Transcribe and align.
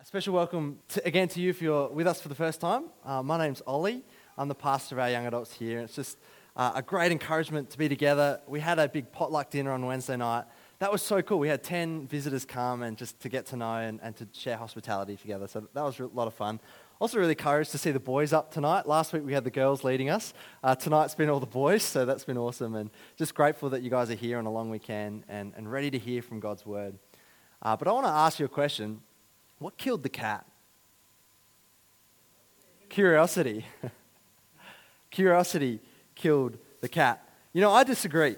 A 0.00 0.04
special 0.06 0.32
welcome 0.32 0.78
to, 0.88 1.06
again 1.06 1.28
to 1.28 1.42
you 1.42 1.50
if 1.50 1.60
you're 1.60 1.90
with 1.90 2.06
us 2.06 2.22
for 2.22 2.30
the 2.30 2.34
first 2.34 2.58
time. 2.58 2.84
Uh, 3.04 3.22
my 3.22 3.36
name's 3.36 3.60
Ollie. 3.66 4.02
I'm 4.38 4.48
the 4.48 4.54
pastor 4.54 4.94
of 4.94 4.98
our 5.00 5.10
young 5.10 5.26
adults 5.26 5.52
here. 5.52 5.76
And 5.76 5.84
It's 5.84 5.94
just 5.94 6.16
uh, 6.56 6.72
a 6.74 6.80
great 6.80 7.12
encouragement 7.12 7.68
to 7.68 7.76
be 7.76 7.86
together. 7.86 8.40
We 8.46 8.60
had 8.60 8.78
a 8.78 8.88
big 8.88 9.12
potluck 9.12 9.50
dinner 9.50 9.72
on 9.72 9.84
Wednesday 9.84 10.16
night. 10.16 10.44
That 10.78 10.90
was 10.90 11.02
so 11.02 11.20
cool. 11.20 11.38
We 11.38 11.48
had 11.48 11.62
10 11.62 12.06
visitors 12.06 12.46
come 12.46 12.80
and 12.80 12.96
just 12.96 13.20
to 13.20 13.28
get 13.28 13.44
to 13.48 13.56
know 13.56 13.74
and, 13.74 14.00
and 14.02 14.16
to 14.16 14.26
share 14.32 14.56
hospitality 14.56 15.18
together. 15.18 15.46
So 15.46 15.68
that 15.74 15.82
was 15.82 16.00
a 16.00 16.06
lot 16.06 16.26
of 16.26 16.32
fun. 16.32 16.60
Also, 16.98 17.18
really 17.18 17.32
encouraged 17.32 17.70
to 17.72 17.78
see 17.78 17.90
the 17.90 18.00
boys 18.00 18.32
up 18.32 18.50
tonight. 18.50 18.86
Last 18.86 19.12
week 19.12 19.26
we 19.26 19.34
had 19.34 19.44
the 19.44 19.50
girls 19.50 19.84
leading 19.84 20.08
us. 20.08 20.32
Uh, 20.64 20.74
tonight's 20.74 21.14
been 21.14 21.28
all 21.28 21.40
the 21.40 21.46
boys, 21.46 21.82
so 21.82 22.06
that's 22.06 22.24
been 22.24 22.38
awesome. 22.38 22.74
And 22.74 22.88
just 23.18 23.34
grateful 23.34 23.68
that 23.68 23.82
you 23.82 23.90
guys 23.90 24.08
are 24.08 24.14
here 24.14 24.38
on 24.38 24.46
a 24.46 24.50
long 24.50 24.70
weekend 24.70 25.24
and, 25.28 25.52
and 25.58 25.70
ready 25.70 25.90
to 25.90 25.98
hear 25.98 26.22
from 26.22 26.40
God's 26.40 26.64
word. 26.64 26.98
Uh, 27.60 27.76
but 27.76 27.86
I 27.86 27.92
want 27.92 28.06
to 28.06 28.10
ask 28.10 28.38
you 28.38 28.46
a 28.46 28.48
question 28.48 29.02
what 29.60 29.76
killed 29.76 30.02
the 30.02 30.08
cat? 30.08 30.44
Curiosity. 32.88 33.66
Curiosity 35.10 35.80
killed 36.16 36.56
the 36.80 36.88
cat. 36.88 37.22
You 37.52 37.60
know, 37.60 37.70
I 37.70 37.84
disagree. 37.84 38.36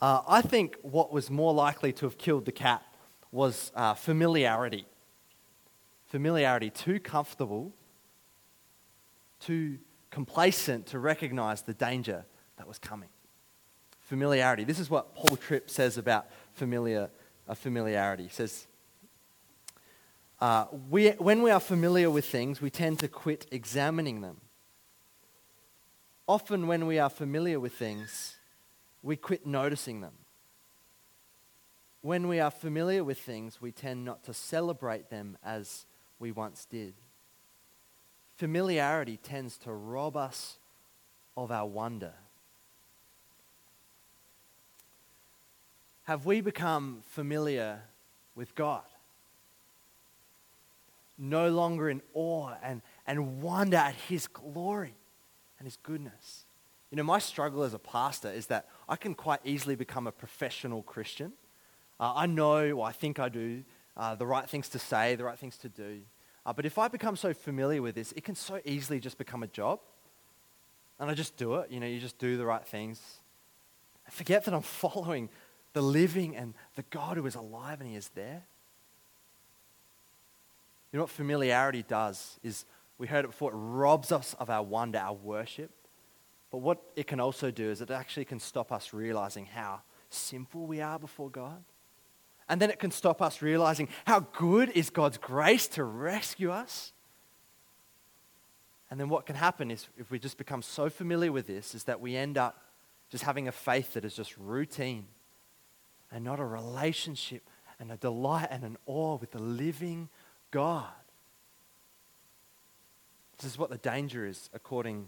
Uh, 0.00 0.22
I 0.26 0.42
think 0.42 0.76
what 0.82 1.12
was 1.12 1.28
more 1.28 1.52
likely 1.52 1.92
to 1.94 2.06
have 2.06 2.16
killed 2.16 2.44
the 2.44 2.52
cat 2.52 2.82
was 3.32 3.72
uh, 3.74 3.94
familiarity. 3.94 4.86
Familiarity, 6.06 6.70
too 6.70 7.00
comfortable, 7.00 7.72
too 9.40 9.78
complacent 10.10 10.86
to 10.86 11.00
recognize 11.00 11.62
the 11.62 11.74
danger 11.74 12.24
that 12.58 12.68
was 12.68 12.78
coming. 12.78 13.08
Familiarity. 14.02 14.62
This 14.62 14.78
is 14.78 14.88
what 14.88 15.16
Paul 15.16 15.36
Tripp 15.36 15.68
says 15.68 15.98
about 15.98 16.28
familiar, 16.54 17.10
uh, 17.48 17.54
familiarity. 17.54 18.22
He 18.22 18.28
says, 18.30 18.67
uh, 20.40 20.66
we, 20.88 21.10
when 21.10 21.42
we 21.42 21.50
are 21.50 21.60
familiar 21.60 22.10
with 22.10 22.24
things, 22.24 22.60
we 22.60 22.70
tend 22.70 23.00
to 23.00 23.08
quit 23.08 23.46
examining 23.50 24.20
them. 24.20 24.40
Often, 26.28 26.66
when 26.66 26.86
we 26.86 26.98
are 26.98 27.10
familiar 27.10 27.58
with 27.58 27.72
things, 27.72 28.36
we 29.02 29.16
quit 29.16 29.46
noticing 29.46 30.00
them. 30.00 30.12
When 32.02 32.28
we 32.28 32.38
are 32.38 32.50
familiar 32.50 33.02
with 33.02 33.18
things, 33.18 33.60
we 33.60 33.72
tend 33.72 34.04
not 34.04 34.22
to 34.24 34.34
celebrate 34.34 35.10
them 35.10 35.36
as 35.44 35.86
we 36.18 36.30
once 36.30 36.64
did. 36.64 36.94
Familiarity 38.36 39.16
tends 39.16 39.58
to 39.58 39.72
rob 39.72 40.16
us 40.16 40.58
of 41.36 41.50
our 41.50 41.66
wonder. 41.66 42.12
Have 46.04 46.24
we 46.24 46.40
become 46.40 47.02
familiar 47.08 47.80
with 48.34 48.54
God? 48.54 48.84
No 51.18 51.50
longer 51.50 51.90
in 51.90 52.00
awe 52.14 52.54
and, 52.62 52.80
and 53.06 53.42
wonder 53.42 53.76
at 53.76 53.94
his 53.94 54.26
glory 54.26 54.94
and 55.58 55.66
his 55.66 55.76
goodness. 55.82 56.44
You 56.90 56.96
know, 56.96 57.02
my 57.02 57.18
struggle 57.18 57.64
as 57.64 57.74
a 57.74 57.78
pastor 57.78 58.30
is 58.30 58.46
that 58.46 58.68
I 58.88 58.96
can 58.96 59.14
quite 59.14 59.40
easily 59.44 59.74
become 59.74 60.06
a 60.06 60.12
professional 60.12 60.82
Christian. 60.82 61.32
Uh, 62.00 62.12
I 62.14 62.26
know, 62.26 62.70
or 62.70 62.86
I 62.86 62.92
think 62.92 63.18
I 63.18 63.28
do, 63.28 63.64
uh, 63.96 64.14
the 64.14 64.26
right 64.26 64.48
things 64.48 64.68
to 64.70 64.78
say, 64.78 65.16
the 65.16 65.24
right 65.24 65.38
things 65.38 65.58
to 65.58 65.68
do. 65.68 66.00
Uh, 66.46 66.52
but 66.52 66.64
if 66.64 66.78
I 66.78 66.88
become 66.88 67.16
so 67.16 67.34
familiar 67.34 67.82
with 67.82 67.96
this, 67.96 68.12
it 68.12 68.24
can 68.24 68.34
so 68.34 68.60
easily 68.64 69.00
just 69.00 69.18
become 69.18 69.42
a 69.42 69.48
job. 69.48 69.80
And 70.98 71.10
I 71.10 71.14
just 71.14 71.36
do 71.36 71.56
it. 71.56 71.70
You 71.70 71.80
know, 71.80 71.86
you 71.86 72.00
just 72.00 72.18
do 72.18 72.36
the 72.36 72.46
right 72.46 72.64
things. 72.64 73.00
I 74.06 74.10
forget 74.10 74.44
that 74.44 74.54
I'm 74.54 74.62
following 74.82 75.28
the 75.74 75.82
living 75.82 76.36
and 76.36 76.54
the 76.76 76.84
God 76.90 77.16
who 77.16 77.26
is 77.26 77.34
alive 77.34 77.80
and 77.80 77.88
he 77.88 77.96
is 77.96 78.08
there. 78.14 78.44
You 80.92 80.98
know 80.98 81.04
what 81.04 81.10
familiarity 81.10 81.82
does 81.82 82.38
is, 82.42 82.64
we 82.96 83.06
heard 83.06 83.24
it 83.24 83.28
before, 83.28 83.52
it 83.52 83.56
robs 83.56 84.10
us 84.10 84.34
of 84.38 84.50
our 84.50 84.62
wonder, 84.62 84.98
our 84.98 85.14
worship. 85.14 85.70
But 86.50 86.58
what 86.58 86.82
it 86.96 87.06
can 87.06 87.20
also 87.20 87.50
do 87.50 87.70
is 87.70 87.80
it 87.80 87.90
actually 87.90 88.24
can 88.24 88.40
stop 88.40 88.72
us 88.72 88.92
realizing 88.92 89.46
how 89.46 89.82
simple 90.08 90.66
we 90.66 90.80
are 90.80 90.98
before 90.98 91.28
God. 91.28 91.62
And 92.48 92.62
then 92.62 92.70
it 92.70 92.78
can 92.78 92.90
stop 92.90 93.20
us 93.20 93.42
realizing 93.42 93.88
how 94.06 94.20
good 94.20 94.70
is 94.70 94.88
God's 94.88 95.18
grace 95.18 95.68
to 95.68 95.84
rescue 95.84 96.50
us. 96.50 96.92
And 98.90 98.98
then 98.98 99.10
what 99.10 99.26
can 99.26 99.36
happen 99.36 99.70
is 99.70 99.86
if 99.98 100.10
we 100.10 100.18
just 100.18 100.38
become 100.38 100.62
so 100.62 100.88
familiar 100.88 101.30
with 101.30 101.46
this, 101.46 101.74
is 101.74 101.84
that 101.84 102.00
we 102.00 102.16
end 102.16 102.38
up 102.38 102.62
just 103.10 103.24
having 103.24 103.46
a 103.46 103.52
faith 103.52 103.92
that 103.92 104.04
is 104.06 104.14
just 104.14 104.36
routine 104.38 105.06
and 106.10 106.24
not 106.24 106.40
a 106.40 106.44
relationship 106.44 107.42
and 107.78 107.92
a 107.92 107.96
delight 107.98 108.48
and 108.50 108.64
an 108.64 108.78
awe 108.86 109.16
with 109.16 109.32
the 109.32 109.38
living 109.38 110.08
God. 110.50 110.86
This 113.38 113.52
is 113.52 113.58
what 113.58 113.70
the 113.70 113.78
danger 113.78 114.26
is, 114.26 114.50
according 114.52 115.06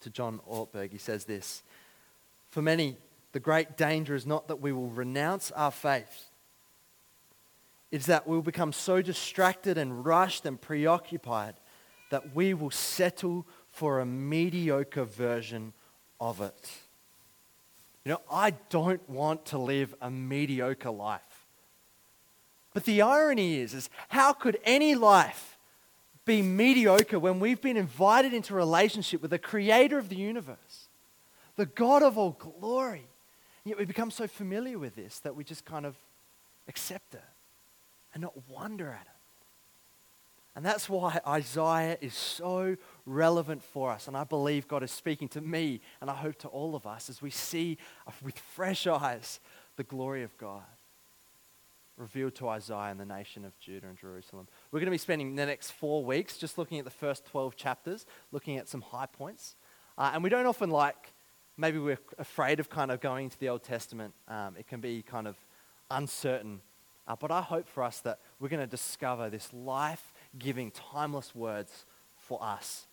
to 0.00 0.10
John 0.10 0.40
Ortberg. 0.48 0.92
He 0.92 0.98
says 0.98 1.24
this 1.24 1.62
For 2.50 2.62
many, 2.62 2.96
the 3.32 3.40
great 3.40 3.76
danger 3.76 4.14
is 4.14 4.26
not 4.26 4.48
that 4.48 4.60
we 4.60 4.72
will 4.72 4.88
renounce 4.88 5.50
our 5.52 5.70
faith, 5.70 6.30
it's 7.90 8.06
that 8.06 8.26
we'll 8.26 8.42
become 8.42 8.72
so 8.72 9.02
distracted 9.02 9.78
and 9.78 10.04
rushed 10.04 10.46
and 10.46 10.60
preoccupied 10.60 11.54
that 12.10 12.34
we 12.34 12.54
will 12.54 12.70
settle 12.70 13.46
for 13.70 14.00
a 14.00 14.06
mediocre 14.06 15.04
version 15.04 15.72
of 16.20 16.40
it. 16.40 16.70
You 18.04 18.12
know, 18.12 18.20
I 18.30 18.52
don't 18.70 19.06
want 19.08 19.46
to 19.46 19.58
live 19.58 19.94
a 20.00 20.10
mediocre 20.10 20.90
life. 20.90 21.20
But 22.78 22.84
the 22.84 23.02
irony 23.02 23.58
is, 23.58 23.74
is 23.74 23.90
how 24.06 24.32
could 24.32 24.56
any 24.62 24.94
life 24.94 25.58
be 26.24 26.42
mediocre 26.42 27.18
when 27.18 27.40
we've 27.40 27.60
been 27.60 27.76
invited 27.76 28.32
into 28.32 28.54
relationship 28.54 29.20
with 29.20 29.32
the 29.32 29.38
creator 29.40 29.98
of 29.98 30.08
the 30.08 30.14
universe, 30.14 30.86
the 31.56 31.66
God 31.66 32.04
of 32.04 32.16
all 32.16 32.36
glory? 32.38 33.00
And 33.64 33.70
yet 33.70 33.78
we 33.80 33.84
become 33.84 34.12
so 34.12 34.28
familiar 34.28 34.78
with 34.78 34.94
this 34.94 35.18
that 35.24 35.34
we 35.34 35.42
just 35.42 35.64
kind 35.64 35.86
of 35.86 35.96
accept 36.68 37.14
it 37.14 37.24
and 38.14 38.22
not 38.22 38.34
wonder 38.48 38.90
at 38.90 39.02
it. 39.02 39.18
And 40.54 40.64
that's 40.64 40.88
why 40.88 41.18
Isaiah 41.26 41.98
is 42.00 42.14
so 42.14 42.76
relevant 43.06 43.64
for 43.64 43.90
us. 43.90 44.06
And 44.06 44.16
I 44.16 44.22
believe 44.22 44.68
God 44.68 44.84
is 44.84 44.92
speaking 44.92 45.26
to 45.30 45.40
me, 45.40 45.80
and 46.00 46.08
I 46.08 46.14
hope 46.14 46.38
to 46.42 46.48
all 46.48 46.76
of 46.76 46.86
us 46.86 47.10
as 47.10 47.20
we 47.20 47.30
see 47.30 47.76
with 48.22 48.38
fresh 48.38 48.86
eyes 48.86 49.40
the 49.74 49.82
glory 49.82 50.22
of 50.22 50.38
God 50.38 50.62
revealed 51.98 52.34
to 52.36 52.48
Isaiah 52.48 52.90
and 52.90 53.00
the 53.00 53.04
nation 53.04 53.44
of 53.44 53.58
Judah 53.58 53.88
and 53.88 53.98
Jerusalem. 53.98 54.46
We're 54.70 54.80
going 54.80 54.86
to 54.86 54.92
be 54.92 54.98
spending 54.98 55.34
the 55.34 55.46
next 55.46 55.72
four 55.72 56.04
weeks 56.04 56.36
just 56.36 56.58
looking 56.58 56.78
at 56.78 56.84
the 56.84 56.90
first 56.90 57.26
12 57.26 57.56
chapters, 57.56 58.06
looking 58.32 58.56
at 58.56 58.68
some 58.68 58.80
high 58.80 59.06
points. 59.06 59.56
Uh, 59.96 60.12
and 60.14 60.22
we 60.22 60.30
don't 60.30 60.46
often 60.46 60.70
like, 60.70 61.12
maybe 61.56 61.78
we're 61.78 61.98
afraid 62.18 62.60
of 62.60 62.70
kind 62.70 62.90
of 62.90 63.00
going 63.00 63.24
into 63.24 63.38
the 63.38 63.48
Old 63.48 63.62
Testament. 63.62 64.14
Um, 64.28 64.54
it 64.58 64.66
can 64.68 64.80
be 64.80 65.02
kind 65.02 65.26
of 65.26 65.36
uncertain. 65.90 66.60
Uh, 67.06 67.16
but 67.18 67.30
I 67.30 67.40
hope 67.40 67.68
for 67.68 67.82
us 67.82 68.00
that 68.00 68.20
we're 68.38 68.48
going 68.48 68.60
to 68.60 68.66
discover 68.66 69.28
this 69.30 69.52
life 69.52 70.12
giving, 70.38 70.70
timeless 70.70 71.34
words 71.34 71.84
for 72.16 72.42
us. 72.42 72.86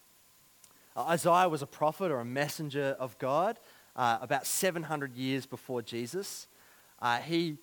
Uh, 0.95 1.03
Isaiah 1.03 1.49
was 1.49 1.61
a 1.61 1.67
prophet 1.67 2.11
or 2.11 2.21
a 2.21 2.25
messenger 2.25 2.95
of 2.99 3.17
God 3.19 3.59
uh, 3.95 4.17
about 4.21 4.45
700 4.45 5.15
years 5.15 5.45
before 5.45 5.81
Jesus. 5.81 6.47
Uh, 7.01 7.17
he 7.19 7.57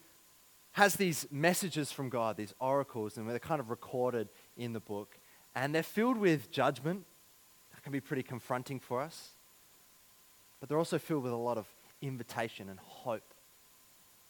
has 0.73 0.95
these 0.95 1.27
messages 1.31 1.93
from 1.93 2.09
God, 2.09 2.37
these 2.37 2.55
oracles, 2.59 3.17
and 3.17 3.29
they're 3.29 3.39
kind 3.39 3.61
of 3.61 3.71
recorded 3.71 4.29
in 4.57 4.73
the 4.73 4.81
book. 4.81 5.19
And 5.55 5.75
they're 5.75 5.83
filled 5.83 6.17
with 6.17 6.51
judgment. 6.51 7.05
That 7.75 7.83
can 7.83 7.93
be 7.93 8.01
pretty 8.01 8.23
confronting 8.23 8.81
for 8.81 9.03
us. 9.03 9.31
But 10.61 10.69
they're 10.69 10.79
also 10.79 10.99
filled 10.99 11.25
with 11.25 11.33
a 11.33 11.37
lot 11.37 11.59
of 11.59 11.67
invitation 12.01 12.69
and 12.69 12.79
hope. 12.81 13.35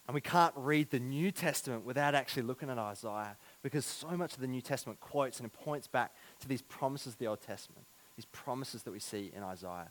And 0.09 0.15
we 0.15 0.21
can't 0.21 0.55
read 0.57 0.91
the 0.91 0.99
New 0.99 1.31
Testament 1.31 1.85
without 1.85 2.15
actually 2.15 2.43
looking 2.43 2.71
at 2.71 2.79
Isaiah 2.79 3.37
because 3.63 3.87
so 3.87 4.11
much 4.11 4.35
of 4.35 4.41
the 4.41 4.49
New 4.49 4.61
Testament 4.61 4.99
quotes 4.99 5.39
and 5.39 5.53
points 5.53 5.87
back 5.87 6.13
to 6.41 6.49
these 6.49 6.63
promises 6.63 7.13
of 7.13 7.19
the 7.19 7.29
Old 7.29 7.41
Testament, 7.41 7.85
these 8.17 8.27
promises 8.27 8.83
that 8.83 8.91
we 8.91 8.99
see 8.99 9.31
in 9.35 9.45
Isaiah. 9.45 9.91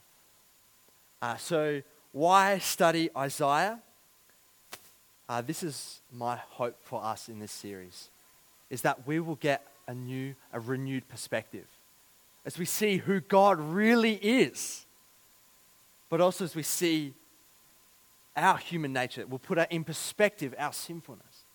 Uh, 1.21 1.38
so, 1.38 1.81
why 2.12 2.57
study 2.57 3.09
Isaiah? 3.15 3.80
Uh, 5.31 5.39
this 5.39 5.63
is 5.63 6.01
my 6.12 6.36
hope 6.36 6.75
for 6.83 7.01
us 7.01 7.30
in 7.30 7.39
this 7.39 7.54
series, 7.54 8.10
is 8.69 8.81
that 8.81 9.07
we 9.07 9.18
will 9.22 9.38
get 9.38 9.66
a 9.88 9.94
new, 9.94 10.36
a 10.51 10.60
renewed 10.60 11.07
perspective 11.07 11.63
as 12.45 12.57
we 12.57 12.66
see 12.66 12.98
who 12.98 13.22
God 13.22 13.57
really 13.57 14.16
is, 14.16 14.86
but 16.10 16.19
also 16.19 16.44
as 16.44 16.54
we 16.54 16.63
see 16.63 17.13
our 18.36 18.57
human 18.57 18.92
nature. 18.92 19.25
We'll 19.25 19.39
put 19.39 19.57
in 19.72 19.86
perspective 19.86 20.54
our 20.60 20.74
sinfulness 20.74 21.45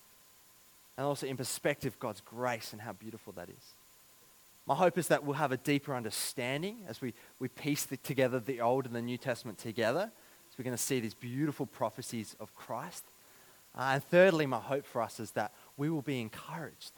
and 0.97 1.05
also 1.05 1.27
in 1.27 1.37
perspective 1.37 1.99
God's 1.99 2.21
grace 2.21 2.73
and 2.73 2.81
how 2.81 2.93
beautiful 2.93 3.31
that 3.33 3.47
is. 3.47 3.73
My 4.65 4.73
hope 4.73 4.97
is 4.97 5.09
that 5.09 5.23
we'll 5.23 5.35
have 5.35 5.51
a 5.51 5.57
deeper 5.57 5.93
understanding 5.93 6.77
as 6.87 6.99
we, 6.99 7.13
we 7.37 7.47
piece 7.47 7.83
the, 7.83 7.97
together 7.97 8.39
the 8.39 8.59
Old 8.59 8.87
and 8.87 8.95
the 8.95 9.03
New 9.03 9.19
Testament 9.19 9.59
together. 9.59 10.09
So 10.49 10.55
we're 10.57 10.65
going 10.65 10.75
to 10.75 10.81
see 10.81 10.99
these 10.99 11.13
beautiful 11.13 11.67
prophecies 11.67 12.35
of 12.39 12.55
Christ 12.55 13.03
uh, 13.77 13.91
and 13.93 14.03
thirdly, 14.03 14.45
my 14.45 14.59
hope 14.59 14.85
for 14.85 15.01
us 15.01 15.19
is 15.19 15.31
that 15.31 15.53
we 15.77 15.89
will 15.89 16.01
be 16.01 16.19
encouraged 16.19 16.91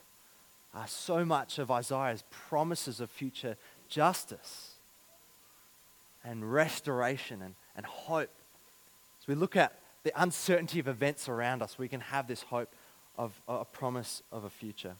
uh, 0.74 0.86
so 0.86 1.26
much 1.26 1.60
of 1.60 1.70
Isaiah's 1.70 2.24
promises 2.32 3.00
of 3.00 3.10
future 3.10 3.58
justice 3.90 4.76
and 6.24 6.52
restoration 6.52 7.42
and, 7.42 7.56
and 7.76 7.86
hope. 7.86 8.30
As 9.22 9.28
we 9.28 9.36
look 9.36 9.56
at 9.56 9.74
the 10.04 10.14
uncertainty 10.22 10.80
of 10.80 10.88
events 10.88 11.28
around 11.28 11.62
us, 11.62 11.78
we 11.78 11.88
can 11.88 12.00
have 12.00 12.28
this 12.28 12.44
hope 12.44 12.74
of 13.18 13.34
a 13.48 13.66
promise 13.66 14.24
of 14.32 14.46
a 14.46 14.50
future. 14.50 14.96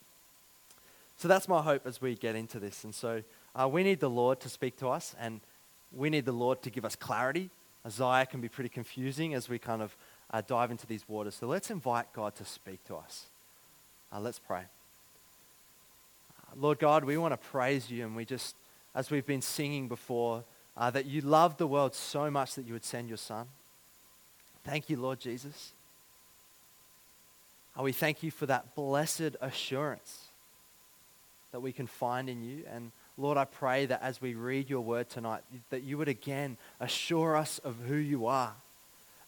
So 1.18 1.28
that's 1.28 1.48
my 1.48 1.62
hope 1.62 1.88
as 1.88 2.02
we 2.02 2.16
get 2.16 2.36
into 2.36 2.60
this. 2.60 2.84
And 2.84 2.94
so 2.94 3.24
uh, 3.56 3.68
we 3.68 3.84
need 3.84 4.00
the 4.00 4.10
Lord 4.10 4.40
to 4.42 4.50
speak 4.50 4.78
to 4.78 4.90
us, 4.90 5.16
and 5.20 5.40
we 5.96 6.10
need 6.10 6.26
the 6.26 6.32
Lord 6.32 6.62
to 6.64 6.70
give 6.70 6.84
us 6.84 6.96
clarity. 6.96 7.50
Isaiah 7.86 8.26
can 8.26 8.42
be 8.42 8.50
pretty 8.50 8.70
confusing 8.70 9.34
as 9.34 9.48
we 9.48 9.58
kind 9.60 9.82
of 9.82 9.96
uh, 10.32 10.42
dive 10.46 10.72
into 10.72 10.88
these 10.88 11.08
waters. 11.08 11.36
So 11.36 11.48
let's 11.48 11.72
invite 11.72 12.12
God 12.14 12.36
to 12.36 12.46
speak 12.46 12.84
to 12.88 12.96
us. 12.96 13.26
Uh, 14.14 14.20
let's 14.20 14.40
pray. 14.40 14.64
Lord 16.56 16.80
God, 16.80 17.04
we 17.04 17.18
want 17.18 17.34
to 17.34 17.50
praise 17.50 17.92
you, 17.92 18.06
and 18.06 18.16
we 18.16 18.26
just, 18.26 18.56
as 18.96 19.12
we've 19.12 19.26
been 19.26 19.42
singing 19.42 19.88
before, 19.88 20.44
uh, 20.76 20.90
that 20.90 21.06
you 21.06 21.22
loved 21.22 21.58
the 21.58 21.68
world 21.68 21.94
so 21.94 22.32
much 22.32 22.56
that 22.56 22.66
you 22.66 22.74
would 22.74 22.86
send 22.86 23.08
your 23.08 23.18
Son. 23.18 23.48
Thank 24.64 24.90
you, 24.90 24.98
Lord 24.98 25.20
Jesus. 25.20 25.74
Uh, 27.78 27.84
we 27.84 27.92
thank 27.92 28.24
you 28.24 28.32
for 28.32 28.46
that 28.46 28.76
blessed 28.76 29.36
assurance 29.42 30.26
that 31.52 31.60
we 31.62 31.72
can 31.72 31.88
find 31.88 32.30
in 32.30 32.44
you. 32.44 32.64
And 32.72 32.92
Lord, 33.18 33.38
I 33.38 33.46
pray 33.46 33.86
that 33.86 34.02
as 34.02 34.22
we 34.22 34.34
read 34.34 34.70
your 34.70 34.82
word 34.82 35.10
tonight, 35.10 35.42
that 35.70 35.84
you 35.84 35.98
would 35.98 36.08
again 36.08 36.58
assure 36.80 37.36
us 37.36 37.60
of 37.60 37.76
who 37.88 37.96
you 37.96 38.26
are, 38.26 38.54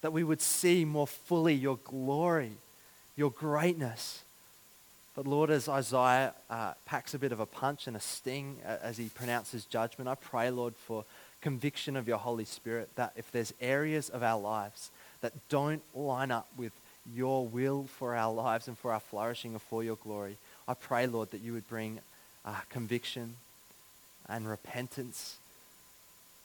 that 0.01 0.13
we 0.13 0.24
would 0.24 0.42
see 0.42 0.86
more 0.86 1.07
fully 1.07 1.53
your 1.53 1.77
glory, 1.83 2.53
your 3.15 3.31
greatness. 3.31 4.24
But 5.15 5.27
Lord, 5.27 5.50
as 5.50 5.68
Isaiah 5.68 6.33
uh, 6.50 6.74
packs 6.86 7.13
a 7.13 7.19
bit 7.19 7.31
of 7.31 7.39
a 7.39 7.45
punch 7.45 7.88
and 7.88 7.95
a 7.95 8.00
sting 8.00 8.57
uh, 8.65 8.77
as 8.81 8.98
he 8.98 9.09
pronounces 9.09 9.65
judgment, 9.65 10.07
I 10.07 10.15
pray, 10.15 10.50
Lord, 10.50 10.75
for 10.75 11.06
conviction 11.42 11.98
of 11.98 12.07
your 12.07 12.18
Holy 12.18 12.45
Spirit 12.45 12.89
that 12.95 13.13
if 13.15 13.31
there's 13.31 13.53
areas 13.59 14.09
of 14.09 14.24
our 14.24 14.39
lives 14.39 14.89
that 15.21 15.33
don't 15.50 15.81
line 15.95 16.31
up 16.31 16.48
with 16.56 16.71
your 17.13 17.45
will 17.45 17.88
for 17.98 18.15
our 18.15 18.31
lives 18.31 18.68
and 18.68 18.77
for 18.77 18.94
our 18.94 19.00
flourishing 19.00 19.56
or 19.56 19.59
for 19.59 19.83
your 19.83 19.98
glory, 19.98 20.38
I 20.68 20.75
pray, 20.75 21.07
Lord, 21.07 21.31
that 21.31 21.42
you 21.42 21.53
would 21.53 21.68
bring 21.68 22.00
uh, 22.45 22.56
conviction 22.69 23.36
and 24.30 24.48
repentance, 24.48 25.38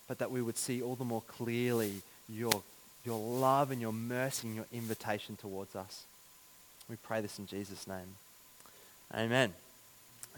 but 0.09 0.19
that 0.19 0.31
we 0.31 0.43
would 0.43 0.57
see 0.57 0.83
all 0.83 0.97
the 0.97 1.05
more 1.05 1.23
clearly 1.23 2.03
your, 2.29 2.63
your 3.07 3.19
love 3.19 3.71
and 3.71 3.81
your 3.81 3.93
mercy 3.93 4.49
and 4.49 4.57
your 4.57 4.67
invitation 4.73 5.37
towards 5.37 5.77
us. 5.77 6.05
We 6.91 6.97
pray 6.97 7.21
this 7.21 7.39
in 7.39 7.47
Jesus' 7.47 7.87
name. 7.87 8.17
Amen. 9.15 9.53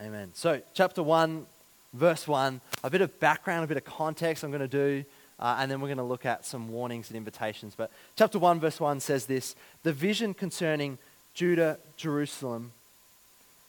Amen. 0.01 0.31
So, 0.35 0.61
chapter 0.75 1.03
1, 1.03 1.47
verse 1.95 2.29
1, 2.29 2.61
a 2.85 2.91
bit 2.91 3.01
of 3.01 3.19
background, 3.19 3.65
a 3.65 3.67
bit 3.67 3.79
of 3.79 3.85
context 3.85 4.45
I'm 4.45 4.51
going 4.51 4.61
to 4.61 4.69
do, 4.69 5.05
uh, 5.41 5.57
and 5.59 5.71
then 5.71 5.81
we're 5.81 5.89
going 5.89 5.99
to 5.99 6.05
look 6.05 6.27
at 6.27 6.45
some 6.45 6.69
warnings 6.69 7.09
and 7.09 7.17
invitations. 7.17 7.75
But 7.77 7.91
chapter 8.17 8.39
1, 8.39 8.61
verse 8.61 8.79
1 8.79 9.01
says 9.01 9.27
this 9.27 9.57
The 9.83 9.93
vision 9.93 10.35
concerning 10.35 10.99
Judah, 11.35 11.79
Jerusalem, 11.97 12.73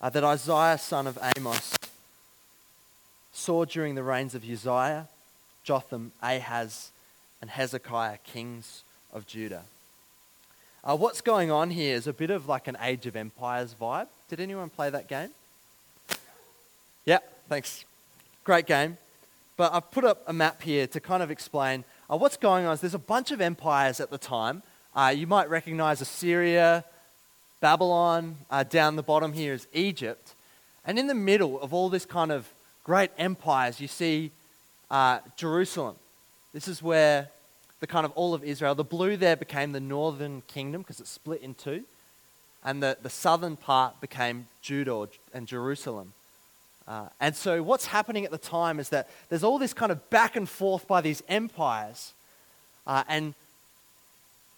uh, 0.01 0.10
that 0.10 0.24
Isaiah, 0.24 0.78
son 0.78 1.07
of 1.07 1.18
Amos, 1.38 1.75
saw 3.31 3.66
during 3.66 3.96
the 3.96 4.04
reigns 4.04 4.36
of 4.36 4.44
Uzziah, 4.44 5.07
Jotham, 5.63 6.12
Ahaz, 6.22 6.92
and 7.42 7.50
Hezekiah, 7.50 8.18
kings 8.24 8.84
of 9.13 9.27
Judah. 9.27 9.63
Uh, 10.83 10.95
what's 10.95 11.21
going 11.21 11.51
on 11.51 11.71
here 11.71 11.95
is 11.95 12.07
a 12.07 12.13
bit 12.13 12.29
of 12.29 12.47
like 12.47 12.67
an 12.67 12.77
Age 12.81 13.06
of 13.06 13.15
Empires 13.15 13.75
vibe. 13.79 14.07
Did 14.29 14.39
anyone 14.39 14.69
play 14.69 14.89
that 14.89 15.07
game? 15.07 15.29
Yeah, 17.06 17.19
thanks. 17.50 17.83
Great 18.44 18.65
game. 18.65 18.97
But 19.57 19.73
I've 19.73 19.91
put 19.91 20.06
up 20.06 20.23
a 20.25 20.31
map 20.31 20.61
here 20.61 20.88
to 20.88 21.00
kind 21.00 21.21
of 21.21 21.29
explain 21.29 21.83
uh, 22.09 22.15
what's 22.15 22.38
going 22.38 22.65
on. 22.65 22.73
Is 22.73 22.81
there's 22.81 22.94
a 22.94 23.00
bunch 23.00 23.31
of 23.31 23.41
empires 23.41 24.00
at 24.00 24.09
the 24.09 24.17
time. 24.17 24.63
Uh, 24.95 25.13
you 25.15 25.27
might 25.27 25.50
recognize 25.50 26.00
Assyria, 26.00 26.85
Babylon. 27.59 28.38
Uh, 28.50 28.63
down 28.63 28.95
the 28.95 29.03
bottom 29.03 29.33
here 29.33 29.53
is 29.53 29.67
Egypt. 29.73 30.33
And 30.85 30.97
in 30.97 31.07
the 31.07 31.13
middle 31.13 31.59
of 31.59 31.73
all 31.73 31.89
this 31.89 32.05
kind 32.05 32.31
of 32.31 32.47
great 32.83 33.12
empires, 33.17 33.81
you 33.81 33.88
see 33.88 34.31
uh, 34.89 35.19
Jerusalem. 35.35 35.95
This 36.53 36.67
is 36.67 36.81
where 36.81 37.29
the 37.79 37.87
kind 37.87 38.05
of 38.05 38.11
all 38.11 38.33
of 38.33 38.43
Israel, 38.43 38.75
the 38.75 38.83
blue 38.83 39.17
there 39.17 39.35
became 39.35 39.71
the 39.71 39.79
northern 39.79 40.41
kingdom 40.47 40.81
because 40.81 40.99
it 40.99 41.07
split 41.07 41.41
in 41.41 41.53
two. 41.53 41.83
And 42.63 42.83
the, 42.83 42.97
the 43.01 43.09
southern 43.09 43.55
part 43.55 44.01
became 44.01 44.47
Judah 44.61 45.07
and 45.33 45.47
Jerusalem. 45.47 46.13
Uh, 46.89 47.07
and 47.19 47.35
so, 47.35 47.61
what's 47.61 47.85
happening 47.85 48.25
at 48.25 48.31
the 48.31 48.37
time 48.37 48.79
is 48.79 48.89
that 48.89 49.07
there's 49.29 49.43
all 49.43 49.59
this 49.59 49.73
kind 49.73 49.91
of 49.91 50.09
back 50.09 50.35
and 50.35 50.49
forth 50.49 50.87
by 50.87 51.01
these 51.01 51.21
empires, 51.29 52.13
uh, 52.87 53.03
and, 53.07 53.35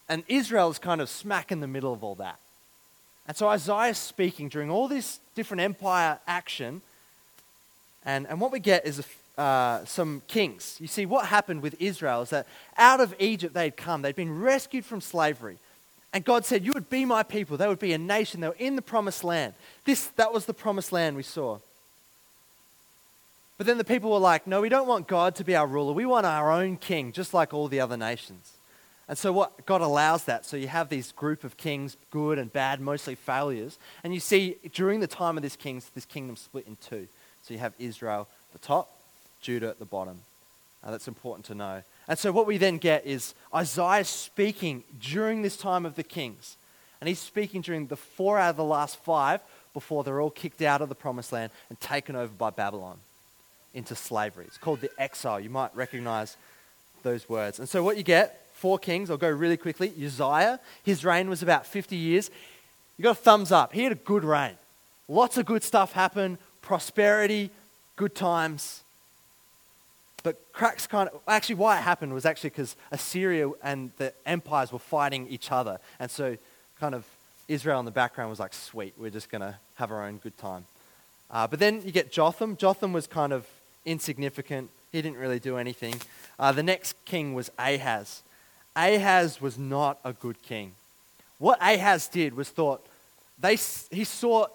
and 0.08 0.24
Israel 0.28 0.70
is 0.70 0.78
kind 0.78 1.02
of 1.02 1.10
smack 1.10 1.52
in 1.52 1.60
the 1.60 1.66
middle 1.66 1.92
of 1.92 2.02
all 2.02 2.14
that. 2.14 2.38
And 3.28 3.36
so, 3.36 3.48
Isaiah 3.48 3.90
is 3.90 3.98
speaking 3.98 4.48
during 4.48 4.70
all 4.70 4.88
this 4.88 5.20
different 5.34 5.60
empire 5.60 6.20
action, 6.26 6.80
and, 8.02 8.26
and 8.26 8.40
what 8.40 8.50
we 8.50 8.60
get 8.60 8.86
is 8.86 8.98
a, 8.98 9.04
uh, 9.38 9.84
some 9.84 10.22
kings. 10.28 10.76
You 10.80 10.86
see, 10.86 11.06
what 11.06 11.26
happened 11.26 11.62
with 11.62 11.74
Israel 11.80 12.22
is 12.22 12.30
that 12.30 12.46
out 12.76 13.00
of 13.00 13.14
Egypt 13.18 13.54
they'd 13.54 13.76
come, 13.76 14.02
they'd 14.02 14.16
been 14.16 14.40
rescued 14.40 14.84
from 14.84 15.00
slavery. 15.00 15.58
And 16.12 16.24
God 16.24 16.44
said, 16.44 16.64
You 16.64 16.72
would 16.74 16.90
be 16.90 17.04
my 17.04 17.22
people. 17.22 17.56
They 17.56 17.68
would 17.68 17.78
be 17.78 17.92
a 17.92 17.98
nation. 17.98 18.40
They 18.40 18.48
were 18.48 18.56
in 18.58 18.76
the 18.76 18.82
promised 18.82 19.24
land. 19.24 19.54
This, 19.84 20.06
that 20.16 20.32
was 20.32 20.44
the 20.44 20.54
promised 20.54 20.92
land 20.92 21.16
we 21.16 21.22
saw. 21.22 21.58
But 23.62 23.66
then 23.66 23.78
the 23.78 23.84
people 23.84 24.10
were 24.10 24.18
like, 24.18 24.46
no, 24.46 24.60
we 24.60 24.68
don't 24.68 24.88
want 24.88 25.06
God 25.06 25.36
to 25.36 25.44
be 25.44 25.54
our 25.54 25.68
ruler. 25.68 25.92
We 25.92 26.04
want 26.04 26.26
our 26.26 26.50
own 26.50 26.76
king, 26.76 27.12
just 27.12 27.32
like 27.32 27.54
all 27.54 27.68
the 27.68 27.78
other 27.78 27.96
nations. 27.96 28.54
And 29.08 29.16
so 29.16 29.32
what 29.32 29.66
God 29.66 29.80
allows 29.80 30.24
that. 30.24 30.44
So 30.46 30.56
you 30.56 30.68
have 30.68 30.88
these 30.88 31.12
group 31.12 31.44
of 31.44 31.56
kings, 31.56 31.96
good 32.10 32.38
and 32.38 32.52
bad, 32.52 32.80
mostly 32.80 33.14
failures. 33.14 33.78
And 34.02 34.14
you 34.14 34.20
see 34.20 34.56
during 34.72 35.00
the 35.00 35.06
time 35.06 35.36
of 35.36 35.42
this 35.44 35.54
kings, 35.54 35.90
this 35.94 36.04
kingdom 36.04 36.34
split 36.34 36.66
in 36.66 36.76
two. 36.76 37.06
So 37.42 37.54
you 37.54 37.60
have 37.60 37.74
Israel 37.78 38.26
at 38.52 38.60
the 38.60 38.66
top, 38.66 38.90
Judah 39.42 39.68
at 39.68 39.78
the 39.78 39.84
bottom. 39.84 40.20
Uh, 40.82 40.90
that's 40.90 41.08
important 41.08 41.44
to 41.46 41.54
know. 41.54 41.82
And 42.08 42.18
so 42.18 42.32
what 42.32 42.46
we 42.46 42.56
then 42.56 42.78
get 42.78 43.06
is 43.06 43.34
Isaiah 43.54 44.04
speaking 44.04 44.82
during 45.00 45.42
this 45.42 45.56
time 45.56 45.86
of 45.86 45.94
the 45.94 46.02
kings. 46.02 46.56
And 47.00 47.08
he's 47.08 47.18
speaking 47.18 47.60
during 47.60 47.86
the 47.86 47.96
four 47.96 48.38
out 48.38 48.50
of 48.50 48.56
the 48.56 48.64
last 48.64 48.96
five 49.02 49.40
before 49.74 50.04
they're 50.04 50.20
all 50.20 50.30
kicked 50.30 50.62
out 50.62 50.82
of 50.82 50.88
the 50.88 50.94
promised 50.94 51.32
land 51.32 51.52
and 51.68 51.80
taken 51.80 52.16
over 52.16 52.32
by 52.32 52.50
Babylon 52.50 52.98
into 53.74 53.94
slavery. 53.94 54.44
It's 54.46 54.58
called 54.58 54.80
the 54.80 54.90
exile. 54.98 55.40
You 55.40 55.50
might 55.50 55.74
recognize 55.74 56.36
those 57.02 57.28
words. 57.28 57.58
And 57.58 57.68
so 57.68 57.82
what 57.82 57.96
you 57.96 58.02
get, 58.02 58.46
four 58.54 58.78
kings, 58.78 59.10
I'll 59.10 59.16
go 59.16 59.30
really 59.30 59.56
quickly. 59.56 59.92
Uzziah, 60.04 60.60
his 60.84 61.04
reign 61.04 61.28
was 61.28 61.42
about 61.42 61.66
50 61.66 61.96
years. 61.96 62.30
You 62.98 63.04
got 63.04 63.12
a 63.12 63.20
thumbs 63.20 63.50
up. 63.50 63.72
He 63.72 63.82
had 63.82 63.92
a 63.92 63.96
good 63.96 64.24
reign. 64.24 64.54
Lots 65.08 65.38
of 65.38 65.46
good 65.46 65.62
stuff 65.62 65.92
happened, 65.92 66.38
prosperity, 66.60 67.50
good 67.96 68.14
times. 68.14 68.81
But 70.22 70.52
cracks 70.52 70.86
kind 70.86 71.08
of, 71.08 71.20
actually, 71.26 71.56
why 71.56 71.78
it 71.78 71.82
happened 71.82 72.14
was 72.14 72.24
actually 72.24 72.50
because 72.50 72.76
Assyria 72.90 73.50
and 73.62 73.90
the 73.98 74.12
empires 74.24 74.72
were 74.72 74.78
fighting 74.78 75.26
each 75.28 75.50
other. 75.50 75.78
And 75.98 76.10
so, 76.10 76.36
kind 76.78 76.94
of, 76.94 77.04
Israel 77.48 77.80
in 77.80 77.84
the 77.84 77.90
background 77.90 78.30
was 78.30 78.38
like, 78.38 78.54
sweet, 78.54 78.94
we're 78.96 79.10
just 79.10 79.30
going 79.30 79.40
to 79.40 79.56
have 79.74 79.90
our 79.90 80.06
own 80.06 80.18
good 80.18 80.38
time. 80.38 80.64
Uh, 81.30 81.46
but 81.46 81.58
then 81.58 81.82
you 81.84 81.90
get 81.92 82.12
Jotham. 82.12 82.56
Jotham 82.56 82.92
was 82.92 83.06
kind 83.06 83.32
of 83.32 83.46
insignificant. 83.84 84.70
He 84.92 85.02
didn't 85.02 85.18
really 85.18 85.40
do 85.40 85.56
anything. 85.56 85.94
Uh, 86.38 86.52
the 86.52 86.62
next 86.62 86.94
king 87.04 87.34
was 87.34 87.50
Ahaz. 87.58 88.22
Ahaz 88.76 89.40
was 89.40 89.58
not 89.58 89.98
a 90.04 90.12
good 90.12 90.40
king. 90.42 90.72
What 91.38 91.58
Ahaz 91.60 92.06
did 92.06 92.34
was 92.34 92.48
thought, 92.48 92.86
they, 93.38 93.56
he 93.90 94.04
saw 94.04 94.46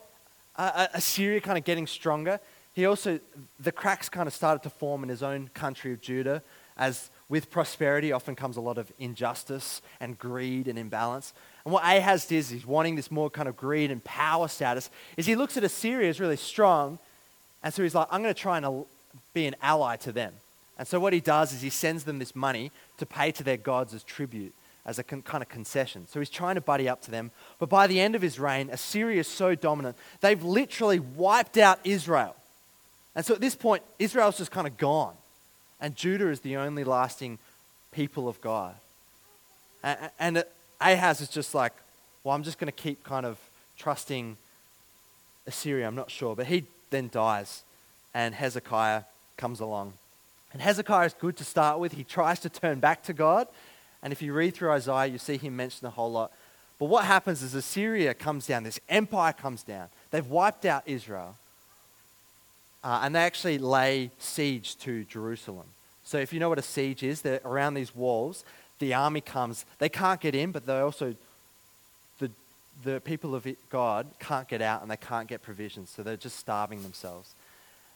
uh, 0.56 0.88
Assyria 0.94 1.42
kind 1.42 1.58
of 1.58 1.66
getting 1.66 1.88
stronger. 1.88 2.40
He 2.78 2.86
also, 2.86 3.20
the 3.60 3.72
cracks 3.72 4.08
kind 4.08 4.28
of 4.28 4.36
started 4.36 4.62
to 4.62 4.70
form 4.70 5.02
in 5.02 5.10
his 5.10 5.24
own 5.24 5.50
country 5.56 5.94
of 5.94 6.00
Judah, 6.00 6.44
as 6.78 7.10
with 7.28 7.50
prosperity 7.50 8.12
often 8.12 8.36
comes 8.36 8.56
a 8.56 8.62
lot 8.62 8.78
of 8.78 8.92
injustice 9.00 9.82
and 10.00 10.16
greed 10.16 10.68
and 10.68 10.78
imbalance. 10.78 11.34
And 11.66 11.74
what 11.74 11.84
Ahaz 11.84 12.28
does, 12.28 12.50
he's 12.50 12.68
wanting 12.68 12.96
this 12.96 13.10
more 13.10 13.32
kind 13.32 13.50
of 13.50 13.58
greed 13.58 13.90
and 13.90 14.04
power 14.04 14.48
status, 14.48 14.92
is 15.18 15.26
he 15.26 15.36
looks 15.36 15.58
at 15.58 15.64
Assyria 15.64 16.08
as 16.08 16.20
really 16.20 16.38
strong, 16.38 17.00
and 17.64 17.74
so 17.74 17.82
he's 17.82 17.96
like, 17.96 18.08
I'm 18.12 18.22
going 18.22 18.36
to 18.36 18.40
try 18.40 18.60
and 18.60 18.86
be 19.34 19.48
an 19.48 19.56
ally 19.64 19.96
to 19.96 20.12
them. 20.12 20.34
And 20.78 20.88
so 20.88 21.00
what 21.00 21.14
he 21.14 21.20
does 21.20 21.54
is 21.54 21.64
he 21.64 21.72
sends 21.72 22.04
them 22.04 22.20
this 22.20 22.36
money 22.36 22.72
to 23.00 23.08
pay 23.08 23.32
to 23.32 23.44
their 23.44 23.58
gods 23.58 23.96
as 23.96 24.04
tribute, 24.04 24.54
as 24.86 25.00
a 25.00 25.04
con- 25.04 25.24
kind 25.24 25.42
of 25.42 25.50
concession. 25.50 26.06
So 26.08 26.20
he's 26.20 26.30
trying 26.30 26.54
to 26.54 26.62
buddy 26.62 26.88
up 26.88 27.02
to 27.06 27.10
them. 27.10 27.32
But 27.58 27.70
by 27.70 27.88
the 27.88 28.00
end 28.00 28.14
of 28.14 28.22
his 28.22 28.40
reign, 28.40 28.70
Assyria 28.72 29.22
is 29.22 29.28
so 29.28 29.56
dominant, 29.56 29.98
they've 30.22 30.44
literally 30.44 31.00
wiped 31.00 31.58
out 31.58 31.80
Israel. 31.84 32.36
And 33.18 33.26
so 33.26 33.34
at 33.34 33.42
this 33.42 33.56
point, 33.56 33.82
Israel's 33.98 34.38
just 34.38 34.52
kind 34.52 34.68
of 34.68 34.78
gone. 34.78 35.16
And 35.82 35.96
Judah 35.96 36.30
is 36.30 36.42
the 36.42 36.56
only 36.58 36.84
lasting 36.84 37.40
people 37.92 38.30
of 38.30 38.40
God. 38.42 38.76
And, 39.84 40.12
and 40.20 40.44
Ahaz 40.80 41.20
is 41.20 41.28
just 41.28 41.56
like, 41.56 41.74
well, 42.24 42.36
I'm 42.36 42.44
just 42.44 42.60
going 42.60 42.72
to 42.72 42.84
keep 42.84 43.04
kind 43.04 43.26
of 43.26 43.40
trusting 43.76 44.38
Assyria, 45.48 45.88
I'm 45.88 45.96
not 45.96 46.12
sure. 46.12 46.36
But 46.36 46.46
he 46.46 46.66
then 46.92 47.10
dies, 47.12 47.64
and 48.14 48.36
Hezekiah 48.36 49.04
comes 49.36 49.62
along. 49.62 49.94
And 50.54 50.62
Hezekiah 50.62 51.08
is 51.08 51.14
good 51.14 51.38
to 51.38 51.44
start 51.44 51.80
with. 51.80 51.94
He 51.94 52.04
tries 52.04 52.40
to 52.42 52.50
turn 52.50 52.80
back 52.80 53.02
to 53.04 53.14
God. 53.14 53.48
And 54.04 54.14
if 54.14 54.22
you 54.22 54.32
read 54.32 54.54
through 54.54 54.72
Isaiah, 54.72 55.08
you 55.08 55.18
see 55.18 55.38
him 55.38 55.56
mentioned 55.56 55.88
a 55.88 55.92
whole 55.92 56.12
lot. 56.12 56.32
But 56.78 56.86
what 56.86 57.06
happens 57.06 57.42
is 57.42 57.56
Assyria 57.56 58.14
comes 58.14 58.46
down, 58.46 58.62
this 58.62 58.80
empire 58.88 59.34
comes 59.34 59.64
down. 59.64 59.88
They've 60.12 60.26
wiped 60.28 60.66
out 60.66 60.84
Israel. 60.86 61.36
Uh, 62.84 63.02
and 63.04 63.16
they 63.16 63.20
actually 63.20 63.58
lay 63.58 64.12
siege 64.20 64.78
to 64.78 65.04
Jerusalem. 65.06 65.66
So 66.04 66.18
if 66.18 66.32
you 66.32 66.40
know 66.40 66.50
what 66.50 66.60
a 66.60 66.64
siege 66.64 67.04
is, 67.04 67.22
they're 67.22 67.42
around 67.44 67.74
these 67.74 67.94
walls. 67.96 68.46
The 68.80 68.94
army 68.94 69.22
comes. 69.22 69.66
They 69.80 69.90
can't 69.90 70.22
get 70.22 70.36
in, 70.36 70.52
but 70.52 70.66
they 70.66 70.80
also, 70.80 71.16
the, 72.20 72.32
the 72.84 73.02
people 73.02 73.36
of 73.36 73.48
God 73.70 74.08
can't 74.20 74.48
get 74.48 74.62
out 74.62 74.82
and 74.82 74.90
they 74.90 74.98
can't 74.98 75.28
get 75.28 75.42
provisions. 75.42 75.90
So 75.90 76.04
they're 76.04 76.16
just 76.16 76.38
starving 76.38 76.84
themselves. 76.84 77.34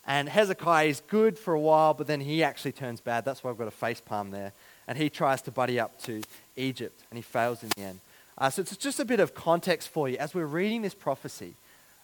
And 0.05 0.27
Hezekiah 0.27 0.87
is 0.87 1.01
good 1.07 1.37
for 1.37 1.53
a 1.53 1.59
while, 1.59 1.93
but 1.93 2.07
then 2.07 2.21
he 2.21 2.43
actually 2.43 2.71
turns 2.71 2.99
bad. 2.99 3.23
That's 3.23 3.43
why 3.43 3.51
I've 3.51 3.57
got 3.57 3.67
a 3.67 3.71
face 3.71 4.01
palm 4.01 4.31
there. 4.31 4.51
And 4.87 4.97
he 4.97 5.09
tries 5.09 5.41
to 5.43 5.51
buddy 5.51 5.79
up 5.79 6.01
to 6.03 6.23
Egypt, 6.57 6.99
and 7.11 7.17
he 7.17 7.21
fails 7.21 7.63
in 7.63 7.69
the 7.77 7.83
end. 7.83 7.99
Uh, 8.37 8.49
so 8.49 8.61
it's 8.61 8.75
just 8.75 8.99
a 8.99 9.05
bit 9.05 9.19
of 9.19 9.35
context 9.35 9.89
for 9.89 10.09
you 10.09 10.17
as 10.17 10.33
we're 10.33 10.45
reading 10.45 10.81
this 10.81 10.95
prophecy. 10.95 11.53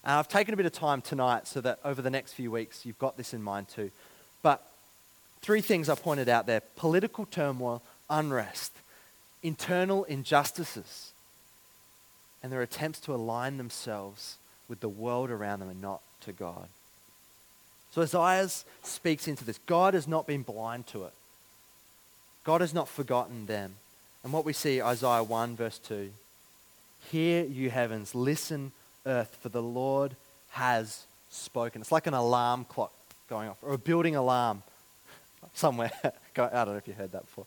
Uh, 0.07 0.19
I've 0.19 0.29
taken 0.29 0.53
a 0.53 0.57
bit 0.57 0.65
of 0.65 0.71
time 0.71 1.01
tonight 1.01 1.47
so 1.47 1.59
that 1.59 1.79
over 1.83 2.01
the 2.01 2.09
next 2.09 2.31
few 2.31 2.49
weeks 2.49 2.85
you've 2.85 2.97
got 2.97 3.17
this 3.17 3.33
in 3.33 3.43
mind 3.43 3.67
too. 3.67 3.91
But 4.41 4.65
three 5.41 5.59
things 5.59 5.89
I 5.89 5.95
pointed 5.95 6.29
out 6.29 6.47
there 6.47 6.61
political 6.77 7.25
turmoil, 7.25 7.83
unrest, 8.09 8.71
internal 9.43 10.05
injustices, 10.05 11.11
and 12.41 12.53
their 12.53 12.61
attempts 12.61 13.01
to 13.01 13.13
align 13.13 13.57
themselves 13.57 14.37
with 14.69 14.79
the 14.79 14.87
world 14.87 15.29
around 15.29 15.59
them 15.59 15.69
and 15.69 15.81
not 15.81 16.01
to 16.21 16.31
God. 16.31 16.69
So 17.91 18.01
Isaiah 18.01 18.47
speaks 18.83 19.27
into 19.27 19.43
this. 19.43 19.59
God 19.65 19.93
has 19.93 20.07
not 20.07 20.25
been 20.25 20.43
blind 20.43 20.87
to 20.87 21.03
it. 21.03 21.13
God 22.45 22.61
has 22.61 22.73
not 22.73 22.87
forgotten 22.87 23.45
them. 23.45 23.75
And 24.23 24.31
what 24.31 24.45
we 24.45 24.53
see, 24.53 24.81
Isaiah 24.81 25.23
1, 25.23 25.57
verse 25.57 25.79
2 25.79 26.11
Hear, 27.11 27.43
you 27.43 27.69
heavens, 27.69 28.15
listen, 28.15 28.71
earth, 29.07 29.37
for 29.41 29.49
the 29.49 29.61
Lord 29.61 30.15
has 30.51 31.05
spoken. 31.29 31.81
It's 31.81 31.91
like 31.91 32.07
an 32.07 32.13
alarm 32.13 32.65
clock 32.65 32.93
going 33.29 33.49
off, 33.49 33.57
or 33.61 33.73
a 33.73 33.77
building 33.77 34.15
alarm 34.15 34.63
somewhere. 35.53 35.91
I 36.03 36.11
don't 36.35 36.67
know 36.67 36.75
if 36.75 36.87
you 36.87 36.93
heard 36.93 37.11
that 37.13 37.25
before. 37.25 37.45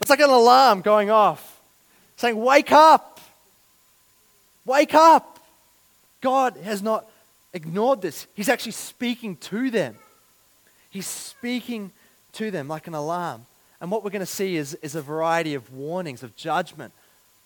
It's 0.00 0.10
like 0.10 0.20
an 0.20 0.30
alarm 0.30 0.80
going 0.80 1.10
off, 1.10 1.60
saying, 2.16 2.36
Wake 2.36 2.72
up! 2.72 3.20
Wake 4.64 4.94
up! 4.94 5.38
God 6.20 6.56
has 6.64 6.82
not 6.82 7.06
ignored 7.52 8.00
this. 8.00 8.26
He's 8.34 8.48
actually 8.48 8.72
speaking 8.72 9.36
to 9.36 9.70
them. 9.70 9.96
He's 10.90 11.06
speaking 11.06 11.90
to 12.32 12.50
them 12.50 12.68
like 12.68 12.86
an 12.86 12.94
alarm. 12.94 13.46
And 13.80 13.90
what 13.90 14.04
we're 14.04 14.10
going 14.10 14.20
to 14.20 14.26
see 14.26 14.56
is, 14.56 14.74
is 14.74 14.94
a 14.94 15.02
variety 15.02 15.54
of 15.54 15.72
warnings, 15.72 16.22
of 16.22 16.36
judgment, 16.36 16.92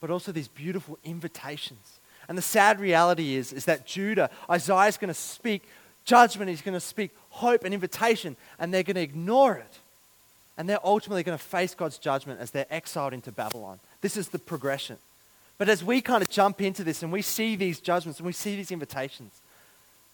but 0.01 0.11
also 0.11 0.33
these 0.33 0.49
beautiful 0.49 0.99
invitations. 1.05 1.96
And 2.29 2.37
the 2.37 2.43
sad 2.43 2.81
reality 2.81 3.35
is, 3.35 3.53
is 3.53 3.67
that 3.67 3.87
Judah, 3.87 4.31
Isaiah 4.51 4.89
is 4.89 4.97
going 4.97 5.09
to 5.09 5.15
speak 5.15 5.63
judgment, 6.05 6.49
he's 6.49 6.63
going 6.63 6.75
to 6.75 6.81
speak 6.81 7.11
hope 7.31 7.65
and 7.65 7.75
invitation, 7.75 8.37
and 8.59 8.73
they're 8.73 8.83
going 8.83 8.97
to 8.97 9.03
ignore 9.03 9.55
it. 9.55 9.79
And 10.59 10.69
they're 10.69 10.85
ultimately 10.85 11.23
going 11.23 11.37
to 11.37 11.45
face 11.45 11.75
God's 11.75 11.99
judgment 11.99 12.41
as 12.41 12.51
they're 12.51 12.67
exiled 12.71 13.13
into 13.13 13.31
Babylon. 13.31 13.79
This 14.01 14.17
is 14.17 14.29
the 14.29 14.39
progression. 14.39 14.97
But 15.59 15.69
as 15.69 15.85
we 15.85 16.01
kind 16.01 16.23
of 16.23 16.31
jump 16.31 16.61
into 16.61 16.85
this 16.85 17.03
and 17.03 17.13
we 17.13 17.23
see 17.23 17.57
these 17.57 17.81
judgments 17.81 18.19
and 18.21 18.27
we 18.27 18.33
see 18.33 18.57
these 18.57 18.71
invitations, 18.71 19.33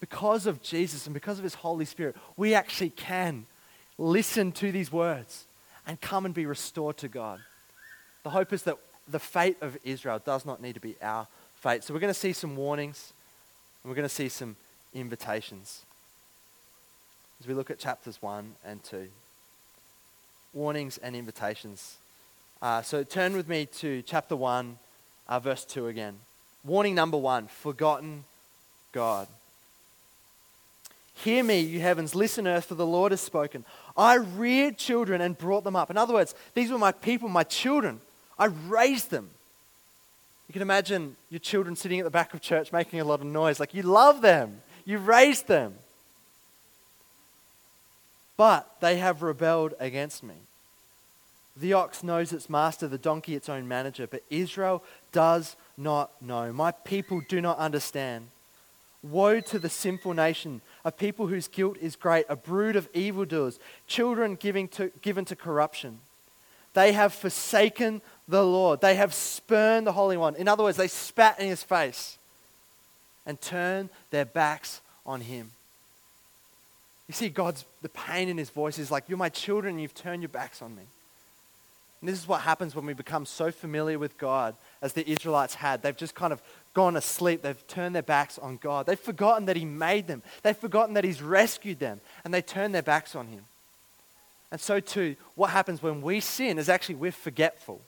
because 0.01 0.47
of 0.47 0.63
Jesus 0.63 1.07
and 1.07 1.15
because 1.15 1.39
of 1.39 1.45
His 1.45 1.55
Holy 1.55 1.85
Spirit, 1.85 2.17
we 2.37 2.55
actually 2.55 2.91
can 2.91 3.47
listen 3.99 4.51
to 4.53 4.73
these 4.73 4.91
words 4.91 5.45
and 5.87 6.01
come 6.01 6.25
and 6.25 6.35
be 6.35 6.47
restored 6.47 6.97
to 6.99 7.09
God. 7.09 7.41
The 8.25 8.31
hope 8.31 8.53
is 8.53 8.65
that 8.65 8.79
the 9.09 9.19
fate 9.19 9.57
of 9.61 9.77
Israel 9.85 10.21
does 10.25 10.45
not 10.45 10.61
need 10.61 10.75
to 10.75 10.81
be 10.81 10.97
our 11.03 11.27
fate. 11.63 11.85
So 11.85 11.95
we're 11.95 12.01
going 12.01 12.13
to 12.13 12.19
see 12.19 12.33
some 12.33 12.57
warnings 12.57 13.13
and 13.83 13.91
we're 13.91 13.95
going 13.95 14.09
to 14.09 14.15
see 14.15 14.29
some 14.29 14.57
invitations 14.93 15.83
as 17.41 17.47
we 17.47 17.55
look 17.55 17.71
at 17.71 17.79
chapters 17.79 18.21
1 18.21 18.53
and 18.65 18.83
2. 18.83 19.09
Warnings 20.53 20.99
and 20.99 21.15
invitations. 21.15 21.99
Uh, 22.61 22.83
so 22.83 23.05
turn 23.05 23.37
with 23.37 23.49
me 23.49 23.67
to 23.67 24.03
chapter 24.03 24.35
1, 24.35 24.77
uh, 25.29 25.39
verse 25.39 25.65
2 25.65 25.87
again. 25.87 26.17
Warning 26.65 26.97
number 26.97 27.17
one 27.17 27.47
forgotten 27.47 28.25
God. 28.91 29.29
Hear 31.15 31.45
me, 31.45 31.61
you 31.61 31.79
heavens, 31.79 32.17
listen, 32.17 32.49
earth, 32.49 32.65
for 32.65 32.75
the 32.75 32.85
Lord 32.85 33.13
has 33.13 33.21
spoken. 33.21 33.65
I 33.97 34.15
reared 34.15 34.79
children 34.79 35.21
and 35.21 35.39
brought 35.39 35.63
them 35.63 35.77
up. 35.77 35.91
In 35.91 35.97
other 35.97 36.15
words, 36.15 36.35
these 36.55 36.73
were 36.73 36.79
my 36.79 36.93
people, 36.93 37.29
my 37.29 37.45
children. 37.45 38.01
I 38.37 38.47
raised 38.47 39.11
them. 39.11 39.31
You 40.53 40.61
can 40.61 40.69
imagine 40.69 41.17
your 41.31 41.39
children 41.39 41.75
sitting 41.77 41.99
at 41.99 42.05
the 42.05 42.11
back 42.11 42.35
of 42.35 42.43
church 42.43 42.73
making 42.73 43.01
a 43.01 43.07
lot 43.07 43.21
of 43.21 43.27
noise. 43.27 43.59
Like 43.59 43.73
you 43.73 43.83
love 43.83 44.21
them, 44.21 44.61
you 44.85 44.99
raised 44.99 45.49
them. 45.49 45.77
But 48.37 48.71
they 48.83 48.99
have 48.99 49.23
rebelled 49.23 49.73
against 49.81 50.23
me. 50.23 50.35
The 51.57 51.73
ox 51.73 52.03
knows 52.03 52.35
its 52.35 52.51
master, 52.51 52.87
the 52.87 52.99
donkey 52.99 53.35
its 53.35 53.49
own 53.49 53.67
manager, 53.67 54.07
but 54.07 54.25
Israel 54.29 54.85
does 55.11 55.57
not 55.79 56.11
know. 56.21 56.53
My 56.53 56.73
people 56.73 57.23
do 57.31 57.41
not 57.41 57.57
understand. 57.57 58.27
Woe 59.03 59.41
to 59.41 59.59
the 59.59 59.71
sinful 59.71 60.13
nation, 60.13 60.61
a 60.85 60.93
people 60.93 61.29
whose 61.29 61.49
guilt 61.49 61.79
is 61.81 61.97
great, 61.97 62.27
a 62.29 62.37
brood 62.37 62.77
of 62.77 62.91
evildoers, 62.93 63.59
children 63.87 64.35
giving 64.35 64.69
to, 64.69 64.93
given 65.01 65.25
to 65.25 65.35
corruption. 65.35 66.01
They 66.75 66.93
have 66.93 67.15
forsaken 67.15 68.03
the 68.29 68.45
Lord. 68.45 68.81
They 68.81 68.95
have 68.95 69.15
spurned 69.15 69.87
the 69.87 69.93
Holy 69.93 70.17
One. 70.17 70.37
In 70.37 70.49
other 70.49 70.63
words, 70.63 70.77
they 70.77 70.89
spat 70.89 71.41
in 71.41 71.49
his 71.49 71.63
face 71.63 72.19
and 73.27 73.41
turned 73.41 73.91
their 74.11 74.25
backs 74.25 74.81
on 75.05 75.21
him. 75.21 75.51
You 77.09 77.15
see, 77.15 77.29
God's, 77.29 77.65
the 77.83 77.89
pain 77.89 78.29
in 78.29 78.39
his 78.39 78.51
voice 78.51 78.79
is 78.79 78.91
like, 78.91 79.05
You're 79.09 79.19
my 79.19 79.29
children, 79.29 79.75
and 79.75 79.83
you've 79.83 79.95
turned 79.95 80.23
your 80.23 80.29
backs 80.29 80.63
on 80.63 80.75
me. 80.75 80.83
And 82.01 82.09
this 82.09 82.19
is 82.19 82.27
what 82.27 82.41
happens 82.41 82.75
when 82.75 82.85
we 82.85 82.95
become 82.95 83.27
so 83.27 83.53
familiar 83.53 83.99
with 83.99 84.19
God 84.19 84.57
as 84.83 84.93
the 84.93 85.09
Israelites 85.09 85.55
had. 85.55 85.83
They've 85.83 85.97
just 85.97 86.17
kind 86.17 86.33
of 86.33 86.43
gone 86.75 86.97
asleep. 86.97 87.43
They've 87.43 87.67
turned 87.69 87.95
their 87.95 88.03
backs 88.03 88.39
on 88.39 88.57
God. 88.57 88.87
They've 88.87 88.99
forgotten 88.99 89.47
that 89.47 89.57
He 89.57 89.65
made 89.65 90.09
them. 90.09 90.23
They've 90.43 90.57
forgotten 90.57 90.95
that 90.95 91.05
He's 91.05 91.23
rescued 91.23 91.79
them. 91.79 92.01
And 92.25 92.35
they 92.35 92.43
turn 92.43 92.73
their 92.73 92.83
backs 92.83 93.15
on 93.15 93.29
Him. 93.29 93.45
And 94.51 94.61
so, 94.61 94.81
too, 94.81 95.15
what 95.37 95.51
happens 95.51 95.81
when 95.83 96.03
we 96.03 96.19
sin 96.19 96.59
is 96.59 96.69
actually 96.69 96.97
we're 96.97 97.13
forgetful. 97.13 97.81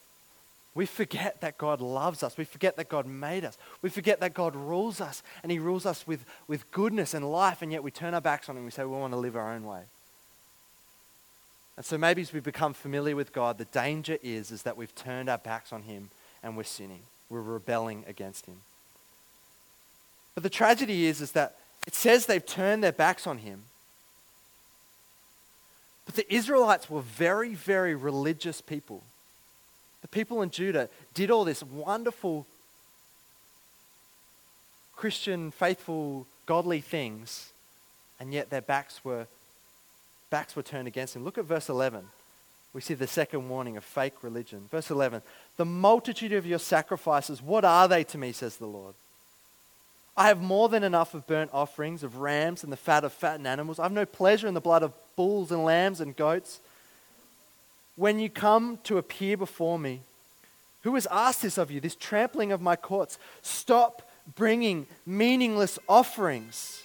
We 0.74 0.86
forget 0.86 1.40
that 1.40 1.56
God 1.56 1.80
loves 1.80 2.22
us. 2.22 2.36
We 2.36 2.44
forget 2.44 2.76
that 2.76 2.88
God 2.88 3.06
made 3.06 3.44
us. 3.44 3.56
We 3.80 3.90
forget 3.90 4.20
that 4.20 4.34
God 4.34 4.56
rules 4.56 5.00
us. 5.00 5.22
And 5.42 5.52
He 5.52 5.58
rules 5.58 5.86
us 5.86 6.06
with, 6.06 6.24
with 6.48 6.70
goodness 6.72 7.14
and 7.14 7.30
life. 7.30 7.62
And 7.62 7.70
yet 7.70 7.82
we 7.82 7.90
turn 7.90 8.14
our 8.14 8.20
backs 8.20 8.48
on 8.48 8.56
Him 8.56 8.64
we 8.64 8.70
say 8.70 8.84
we 8.84 8.90
want 8.90 9.12
to 9.12 9.18
live 9.18 9.36
our 9.36 9.52
own 9.52 9.64
way. 9.64 9.82
And 11.76 11.86
so 11.86 11.96
maybe 11.96 12.22
as 12.22 12.32
we 12.32 12.40
become 12.40 12.74
familiar 12.74 13.16
with 13.16 13.32
God, 13.32 13.58
the 13.58 13.64
danger 13.66 14.18
is, 14.22 14.50
is 14.50 14.62
that 14.62 14.76
we've 14.76 14.94
turned 14.94 15.28
our 15.28 15.38
backs 15.38 15.72
on 15.72 15.82
Him 15.82 16.10
and 16.42 16.56
we're 16.56 16.64
sinning. 16.64 17.02
We're 17.30 17.42
rebelling 17.42 18.04
against 18.08 18.46
Him. 18.46 18.56
But 20.34 20.42
the 20.42 20.50
tragedy 20.50 21.06
is, 21.06 21.20
is 21.20 21.32
that 21.32 21.56
it 21.86 21.94
says 21.94 22.26
they've 22.26 22.44
turned 22.44 22.82
their 22.82 22.92
backs 22.92 23.26
on 23.26 23.38
him. 23.38 23.64
But 26.06 26.16
the 26.16 26.34
Israelites 26.34 26.90
were 26.90 27.02
very, 27.02 27.54
very 27.54 27.94
religious 27.94 28.60
people. 28.60 29.02
The 30.04 30.08
people 30.08 30.42
in 30.42 30.50
Judah 30.50 30.90
did 31.14 31.30
all 31.30 31.44
this 31.44 31.62
wonderful 31.62 32.46
Christian, 34.94 35.50
faithful, 35.50 36.26
godly 36.44 36.82
things, 36.82 37.52
and 38.20 38.30
yet 38.30 38.50
their 38.50 38.60
backs 38.60 39.02
were 39.02 39.26
backs 40.28 40.54
were 40.54 40.62
turned 40.62 40.88
against 40.88 41.16
him. 41.16 41.24
Look 41.24 41.38
at 41.38 41.46
verse 41.46 41.70
11. 41.70 42.04
We 42.74 42.82
see 42.82 42.92
the 42.92 43.06
second 43.06 43.48
warning 43.48 43.78
of 43.78 43.84
fake 43.84 44.22
religion. 44.22 44.68
Verse 44.70 44.90
11. 44.90 45.22
The 45.56 45.64
multitude 45.64 46.34
of 46.34 46.44
your 46.44 46.58
sacrifices, 46.58 47.40
what 47.40 47.64
are 47.64 47.88
they 47.88 48.04
to 48.04 48.18
me, 48.18 48.32
says 48.32 48.58
the 48.58 48.66
Lord? 48.66 48.94
I 50.18 50.28
have 50.28 50.42
more 50.42 50.68
than 50.68 50.84
enough 50.84 51.14
of 51.14 51.26
burnt 51.26 51.50
offerings, 51.54 52.02
of 52.02 52.18
rams, 52.18 52.62
and 52.62 52.70
the 52.70 52.76
fat 52.76 53.04
of 53.04 53.14
fattened 53.14 53.46
animals. 53.46 53.78
I 53.78 53.84
have 53.84 53.92
no 53.92 54.04
pleasure 54.04 54.48
in 54.48 54.54
the 54.54 54.60
blood 54.60 54.82
of 54.82 54.92
bulls 55.16 55.50
and 55.50 55.64
lambs 55.64 56.02
and 56.02 56.14
goats. 56.14 56.60
When 57.96 58.18
you 58.18 58.28
come 58.28 58.78
to 58.84 58.98
appear 58.98 59.36
before 59.36 59.78
me, 59.78 60.00
who 60.82 60.94
has 60.94 61.06
asked 61.10 61.42
this 61.42 61.58
of 61.58 61.70
you, 61.70 61.80
this 61.80 61.94
trampling 61.94 62.52
of 62.52 62.60
my 62.60 62.76
courts? 62.76 63.18
Stop 63.42 64.02
bringing 64.36 64.86
meaningless 65.06 65.78
offerings. 65.88 66.82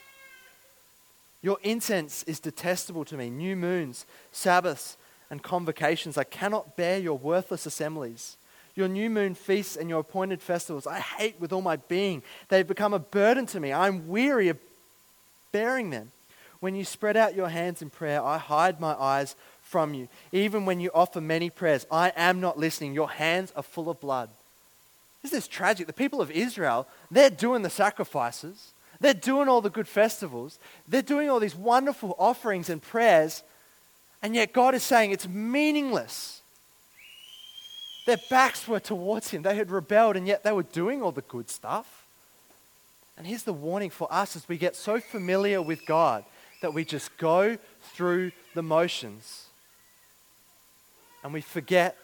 Your 1.42 1.58
incense 1.64 2.24
is 2.24 2.40
detestable 2.40 3.06
to 3.06 3.18
me. 3.18 3.30
New 3.30 3.56
moons, 3.56 4.06
Sabbaths, 4.32 4.98
and 5.30 5.42
convocations. 5.42 6.18
I 6.18 6.24
cannot 6.24 6.76
bear 6.76 7.00
your 7.00 7.18
worthless 7.18 7.66
assemblies 7.66 8.38
your 8.80 8.88
new 8.88 9.10
moon 9.10 9.36
feasts 9.36 9.76
and 9.76 9.90
your 9.90 10.00
appointed 10.00 10.42
festivals. 10.42 10.88
I 10.88 11.00
hate 11.00 11.40
with 11.40 11.54
all 11.54 11.62
my 11.62 11.76
being. 11.76 12.24
They've 12.48 12.66
become 12.66 12.94
a 12.94 13.00
burden 13.00 13.46
to 13.48 13.60
me. 13.60 13.74
I'm 13.74 14.08
weary 14.08 14.48
of 14.48 14.58
bearing 15.52 15.90
them. 15.90 16.12
When 16.62 16.76
you 16.76 16.84
spread 16.84 17.18
out 17.18 17.36
your 17.36 17.50
hands 17.50 17.82
in 17.82 17.90
prayer, 17.90 18.24
I 18.24 18.38
hide 18.38 18.80
my 18.80 18.94
eyes 18.94 19.36
from 19.70 19.94
you. 19.94 20.08
Even 20.32 20.66
when 20.66 20.80
you 20.80 20.90
offer 20.96 21.22
many 21.22 21.50
prayers, 21.50 21.86
I 21.92 22.12
am 22.16 22.42
not 22.42 22.58
listening. 22.58 22.94
Your 22.94 23.10
hands 23.10 23.54
are 23.56 23.64
full 23.64 23.90
of 23.90 24.02
blood. 24.02 24.30
This 25.22 25.32
is 25.32 25.48
tragic. 25.48 25.86
The 25.86 25.94
people 25.94 26.22
of 26.22 26.32
Israel, 26.32 26.88
they're 27.12 27.30
doing 27.30 27.62
the 27.62 27.70
sacrifices, 27.70 28.72
they're 29.00 29.14
doing 29.14 29.48
all 29.48 29.62
the 29.62 29.70
good 29.70 29.88
festivals, 29.88 30.58
they're 30.88 31.02
doing 31.04 31.30
all 31.30 31.40
these 31.40 31.56
wonderful 31.56 32.16
offerings 32.18 32.70
and 32.70 32.82
prayers, 32.82 33.44
and 34.24 34.34
yet 34.34 34.54
God 34.54 34.74
is 34.74 34.84
saying 34.84 35.12
it's 35.12 35.28
meaningless. 35.28 36.42
Their 38.08 38.18
backs 38.30 38.68
were 38.68 38.80
towards 38.80 39.30
Him. 39.30 39.44
They 39.44 39.56
had 39.56 39.70
rebelled, 39.70 40.16
and 40.16 40.26
yet 40.26 40.44
they 40.44 40.52
were 40.52 40.64
doing 40.64 41.04
all 41.04 41.12
the 41.12 41.22
good 41.22 41.48
stuff. 41.48 42.06
And 43.18 43.28
here's 43.28 43.44
the 43.44 43.54
warning 43.54 43.92
for 43.92 44.12
us 44.12 44.36
as 44.36 44.50
we 44.50 44.58
get 44.58 44.76
so 44.76 45.00
familiar 45.00 45.62
with 45.62 45.86
God 45.86 46.24
that 46.62 46.74
we 46.74 46.86
just 46.86 47.16
go 47.18 47.58
through 47.94 48.32
the 48.56 48.64
motions 48.64 49.49
and 51.24 51.34
we 51.34 51.42
forget, 51.42 51.98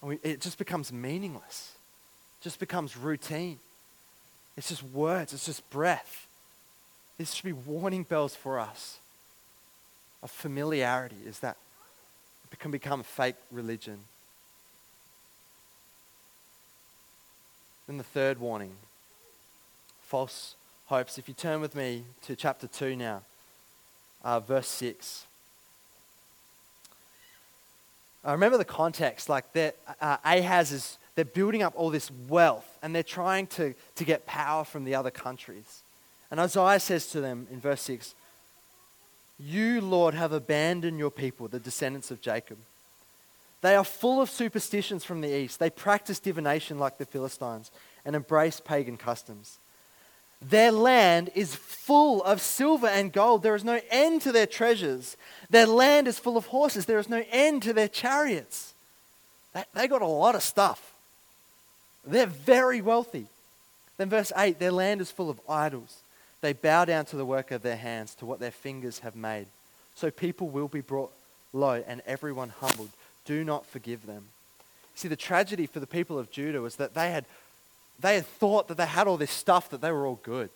and 0.00 0.10
we, 0.10 0.18
it 0.22 0.40
just 0.40 0.58
becomes 0.58 0.92
meaningless, 0.92 1.72
it 2.40 2.44
just 2.44 2.58
becomes 2.58 2.96
routine. 2.96 3.58
It's 4.56 4.68
just 4.68 4.82
words, 4.82 5.32
it's 5.32 5.46
just 5.46 5.68
breath. 5.70 6.26
This 7.16 7.32
should 7.32 7.44
be 7.44 7.52
warning 7.52 8.02
bells 8.02 8.34
for 8.34 8.58
us 8.58 8.98
of 10.22 10.30
familiarity, 10.30 11.16
is 11.26 11.38
that 11.38 11.56
it 12.52 12.58
can 12.58 12.70
become 12.70 13.02
fake 13.02 13.36
religion. 13.50 13.98
Then 17.86 17.96
the 17.96 18.04
third 18.04 18.38
warning 18.38 18.72
false 20.12 20.54
hopes. 20.86 21.16
If 21.16 21.26
you 21.26 21.32
turn 21.32 21.62
with 21.62 21.74
me 21.74 22.04
to 22.26 22.36
chapter 22.36 22.66
2 22.66 22.96
now, 22.96 23.22
uh, 24.22 24.40
verse 24.40 24.68
6. 24.68 25.24
I 28.24 28.30
uh, 28.30 28.32
remember 28.32 28.56
the 28.56 28.64
context, 28.64 29.28
like 29.28 29.52
that 29.54 29.76
uh, 30.00 30.16
Ahaz 30.24 30.70
is, 30.70 30.98
they're 31.16 31.24
building 31.24 31.62
up 31.62 31.72
all 31.76 31.90
this 31.90 32.10
wealth 32.28 32.78
and 32.80 32.94
they're 32.94 33.02
trying 33.02 33.48
to, 33.48 33.74
to 33.96 34.04
get 34.04 34.26
power 34.26 34.64
from 34.64 34.84
the 34.84 34.94
other 34.94 35.10
countries. 35.10 35.82
And 36.30 36.38
Isaiah 36.38 36.78
says 36.78 37.08
to 37.08 37.20
them 37.20 37.46
in 37.50 37.60
verse 37.60 37.82
6, 37.82 38.14
You, 39.38 39.80
Lord, 39.80 40.14
have 40.14 40.32
abandoned 40.32 40.98
your 40.98 41.10
people, 41.10 41.48
the 41.48 41.58
descendants 41.58 42.10
of 42.10 42.20
Jacob. 42.20 42.58
They 43.60 43.76
are 43.76 43.84
full 43.84 44.20
of 44.20 44.30
superstitions 44.30 45.04
from 45.04 45.20
the 45.20 45.36
east. 45.36 45.58
They 45.58 45.70
practice 45.70 46.18
divination 46.18 46.78
like 46.78 46.98
the 46.98 47.06
Philistines 47.06 47.70
and 48.04 48.16
embrace 48.16 48.60
pagan 48.60 48.96
customs. 48.96 49.58
Their 50.42 50.72
land 50.72 51.30
is 51.34 51.54
full 51.54 52.22
of 52.24 52.40
silver 52.40 52.86
and 52.86 53.12
gold. 53.12 53.42
There 53.42 53.54
is 53.54 53.64
no 53.64 53.80
end 53.90 54.22
to 54.22 54.32
their 54.32 54.46
treasures. 54.46 55.16
Their 55.50 55.66
land 55.66 56.08
is 56.08 56.18
full 56.18 56.36
of 56.36 56.46
horses. 56.46 56.86
There 56.86 56.98
is 56.98 57.08
no 57.08 57.24
end 57.30 57.62
to 57.62 57.72
their 57.72 57.88
chariots. 57.88 58.74
They, 59.74 59.86
got 59.86 60.02
a 60.02 60.06
lot 60.06 60.34
of 60.34 60.42
stuff. 60.42 60.92
They're 62.04 62.26
very 62.26 62.80
wealthy. 62.80 63.26
Then, 63.98 64.08
verse 64.08 64.32
8 64.36 64.58
their 64.58 64.72
land 64.72 65.00
is 65.00 65.10
full 65.10 65.30
of 65.30 65.40
idols. 65.48 65.98
They 66.40 66.54
bow 66.54 66.86
down 66.86 67.04
to 67.06 67.16
the 67.16 67.24
work 67.24 67.50
of 67.50 67.62
their 67.62 67.76
hands, 67.76 68.14
to 68.16 68.26
what 68.26 68.40
their 68.40 68.50
fingers 68.50 69.00
have 69.00 69.14
made. 69.14 69.46
So 69.94 70.10
people 70.10 70.48
will 70.48 70.68
be 70.68 70.80
brought 70.80 71.12
low 71.52 71.84
and 71.86 72.02
everyone 72.06 72.48
humbled. 72.48 72.90
Do 73.24 73.44
not 73.44 73.66
forgive 73.66 74.06
them. 74.06 74.24
See, 74.94 75.08
the 75.08 75.16
tragedy 75.16 75.66
for 75.66 75.80
the 75.80 75.86
people 75.86 76.18
of 76.18 76.30
Judah 76.30 76.60
was 76.60 76.76
that 76.76 76.94
they 76.94 77.10
had 77.10 77.24
they 78.02 78.16
had 78.16 78.26
thought 78.26 78.68
that 78.68 78.76
they 78.76 78.86
had 78.86 79.06
all 79.06 79.16
this 79.16 79.30
stuff, 79.30 79.70
that 79.70 79.80
they 79.80 79.90
were 79.90 80.06
all 80.06 80.20
good. 80.22 80.50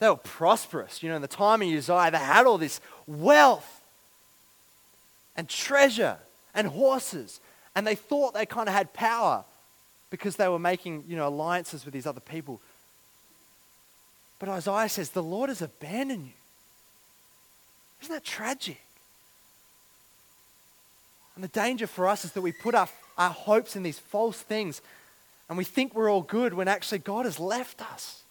They 0.00 0.08
were 0.08 0.16
prosperous. 0.16 1.02
You 1.02 1.08
know, 1.08 1.16
in 1.16 1.22
the 1.22 1.28
time 1.28 1.62
of 1.62 1.68
Uzziah, 1.68 2.10
they 2.10 2.18
had 2.18 2.46
all 2.46 2.58
this 2.58 2.80
wealth 3.06 3.80
and 5.36 5.48
treasure 5.48 6.18
and 6.54 6.66
horses. 6.66 7.40
And 7.74 7.86
they 7.86 7.94
thought 7.94 8.34
they 8.34 8.46
kind 8.46 8.68
of 8.68 8.74
had 8.74 8.92
power 8.92 9.44
because 10.10 10.36
they 10.36 10.48
were 10.48 10.58
making, 10.58 11.04
you 11.06 11.16
know, 11.16 11.28
alliances 11.28 11.84
with 11.84 11.94
these 11.94 12.06
other 12.06 12.20
people. 12.20 12.60
But 14.40 14.48
Isaiah 14.48 14.88
says, 14.88 15.10
the 15.10 15.22
Lord 15.22 15.50
has 15.50 15.62
abandoned 15.62 16.26
you. 16.26 16.32
Isn't 18.02 18.14
that 18.14 18.24
tragic? 18.24 18.80
And 21.36 21.44
the 21.44 21.48
danger 21.48 21.86
for 21.86 22.08
us 22.08 22.24
is 22.24 22.32
that 22.32 22.40
we 22.40 22.52
put 22.52 22.74
our, 22.74 22.88
our 23.16 23.30
hopes 23.30 23.76
in 23.76 23.82
these 23.82 23.98
false 23.98 24.40
things 24.40 24.80
and 25.50 25.58
we 25.58 25.64
think 25.64 25.96
we're 25.96 26.08
all 26.08 26.22
good 26.22 26.54
when 26.54 26.68
actually 26.68 27.00
God 27.00 27.24
has 27.24 27.40
left 27.40 27.82
us. 27.82 28.22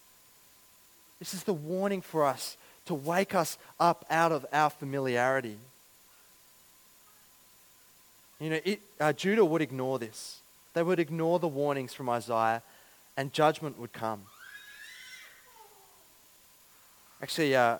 This 1.18 1.34
is 1.34 1.44
the 1.44 1.52
warning 1.52 2.00
for 2.00 2.24
us 2.24 2.56
to 2.86 2.94
wake 2.94 3.34
us 3.34 3.58
up 3.78 4.06
out 4.10 4.32
of 4.32 4.46
our 4.54 4.70
familiarity. 4.70 5.58
You 8.40 8.50
know, 8.50 8.60
it, 8.64 8.80
uh, 8.98 9.12
Judah 9.12 9.44
would 9.44 9.60
ignore 9.60 9.98
this. 9.98 10.38
They 10.72 10.82
would 10.82 10.98
ignore 10.98 11.38
the 11.38 11.46
warnings 11.46 11.92
from 11.92 12.08
Isaiah, 12.08 12.62
and 13.18 13.34
judgment 13.34 13.78
would 13.78 13.92
come. 13.92 14.22
Actually, 17.22 17.54
uh, 17.54 17.76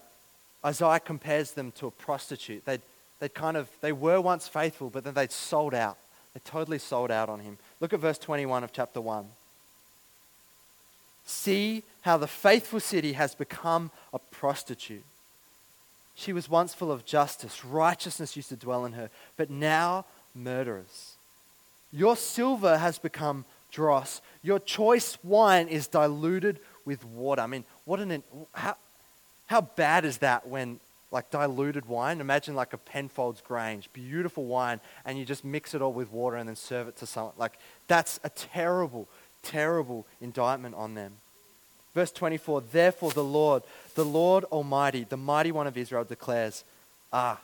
Isaiah 0.62 1.00
compares 1.00 1.52
them 1.52 1.72
to 1.76 1.86
a 1.86 1.90
prostitute. 1.90 2.66
They'd, 2.66 2.82
they'd 3.20 3.32
kind 3.32 3.56
of, 3.56 3.70
they 3.80 3.92
were 3.92 4.20
once 4.20 4.48
faithful, 4.48 4.90
but 4.90 5.02
then 5.02 5.14
they'd 5.14 5.32
sold 5.32 5.72
out. 5.72 5.96
They 6.34 6.40
totally 6.44 6.78
sold 6.78 7.10
out 7.10 7.30
on 7.30 7.40
him. 7.40 7.56
Look 7.80 7.92
at 7.92 8.00
verse 8.00 8.18
21 8.18 8.62
of 8.64 8.72
chapter 8.72 9.00
1. 9.00 9.26
See 11.24 11.82
how 12.02 12.16
the 12.16 12.26
faithful 12.26 12.80
city 12.80 13.14
has 13.14 13.34
become 13.34 13.90
a 14.12 14.18
prostitute. 14.18 15.04
She 16.14 16.32
was 16.32 16.48
once 16.48 16.74
full 16.74 16.92
of 16.92 17.06
justice, 17.06 17.64
righteousness 17.64 18.36
used 18.36 18.50
to 18.50 18.56
dwell 18.56 18.84
in 18.84 18.92
her, 18.92 19.10
but 19.36 19.48
now 19.48 20.04
murderers. 20.34 21.14
Your 21.92 22.16
silver 22.16 22.78
has 22.78 22.98
become 22.98 23.44
dross. 23.70 24.20
Your 24.42 24.58
choice 24.58 25.16
wine 25.22 25.68
is 25.68 25.86
diluted 25.86 26.58
with 26.84 27.04
water. 27.04 27.42
I 27.42 27.46
mean, 27.46 27.64
what 27.84 28.00
an 28.00 28.22
how, 28.52 28.76
how 29.46 29.62
bad 29.62 30.04
is 30.04 30.18
that 30.18 30.46
when 30.46 30.80
like 31.10 31.30
diluted 31.30 31.86
wine. 31.86 32.20
Imagine 32.20 32.54
like 32.54 32.72
a 32.72 32.78
Penfolds 32.78 33.40
Grange, 33.40 33.90
beautiful 33.92 34.44
wine, 34.44 34.80
and 35.04 35.18
you 35.18 35.24
just 35.24 35.44
mix 35.44 35.74
it 35.74 35.82
all 35.82 35.92
with 35.92 36.12
water 36.12 36.36
and 36.36 36.48
then 36.48 36.56
serve 36.56 36.88
it 36.88 36.96
to 36.98 37.06
someone. 37.06 37.34
Like 37.36 37.58
that's 37.88 38.20
a 38.22 38.30
terrible, 38.30 39.08
terrible 39.42 40.06
indictment 40.20 40.74
on 40.76 40.94
them. 40.94 41.12
Verse 41.94 42.12
24, 42.12 42.62
therefore 42.72 43.10
the 43.10 43.24
Lord, 43.24 43.62
the 43.94 44.04
Lord 44.04 44.44
Almighty, 44.44 45.04
the 45.04 45.16
mighty 45.16 45.50
one 45.50 45.66
of 45.66 45.76
Israel 45.76 46.04
declares, 46.04 46.64
Ah, 47.12 47.40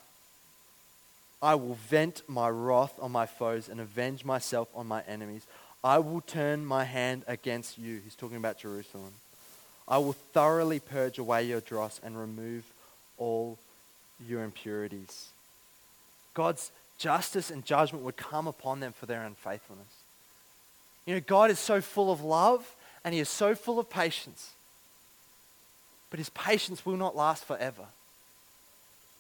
I 1.43 1.57
will 1.57 1.75
vent 1.75 2.23
my 2.29 2.49
wrath 2.49 2.95
on 3.01 3.11
my 3.13 3.27
foes 3.27 3.69
and 3.69 3.81
avenge 3.81 4.25
myself 4.25 4.69
on 4.75 4.87
my 4.87 5.03
enemies. 5.09 5.47
I 5.83 5.99
will 5.99 6.21
turn 6.21 6.65
my 6.65 6.85
hand 6.85 7.25
against 7.27 7.79
you. 7.79 8.01
He's 8.03 8.15
talking 8.15 8.37
about 8.37 8.59
Jerusalem. 8.59 9.13
I 9.89 9.99
will 9.99 10.15
thoroughly 10.15 10.81
purge 10.81 11.19
away 11.19 11.45
your 11.45 11.61
dross 11.61 12.01
and 12.03 12.19
remove 12.19 12.65
all 13.19 13.59
your 14.27 14.43
impurities. 14.45 15.29
God's 16.35 16.71
justice 16.99 17.51
and 17.51 17.65
judgment 17.65 18.05
would 18.05 18.17
come 18.17 18.47
upon 18.47 18.81
them 18.81 18.93
for 18.93 19.07
their 19.07 19.23
unfaithfulness. 19.23 19.87
You 21.07 21.15
know, 21.15 21.21
God 21.21 21.51
is 21.51 21.59
so 21.59 21.81
full 21.81 22.11
of 22.11 22.23
love 22.23 22.77
and 23.05 23.15
He 23.15 23.21
is 23.21 23.29
so 23.29 23.55
full 23.55 23.79
of 23.79 23.89
patience. 23.89 24.53
But 26.11 26.19
His 26.19 26.31
patience 26.31 26.85
will 26.85 26.97
not 26.97 27.17
last 27.17 27.45
forever. 27.45 27.87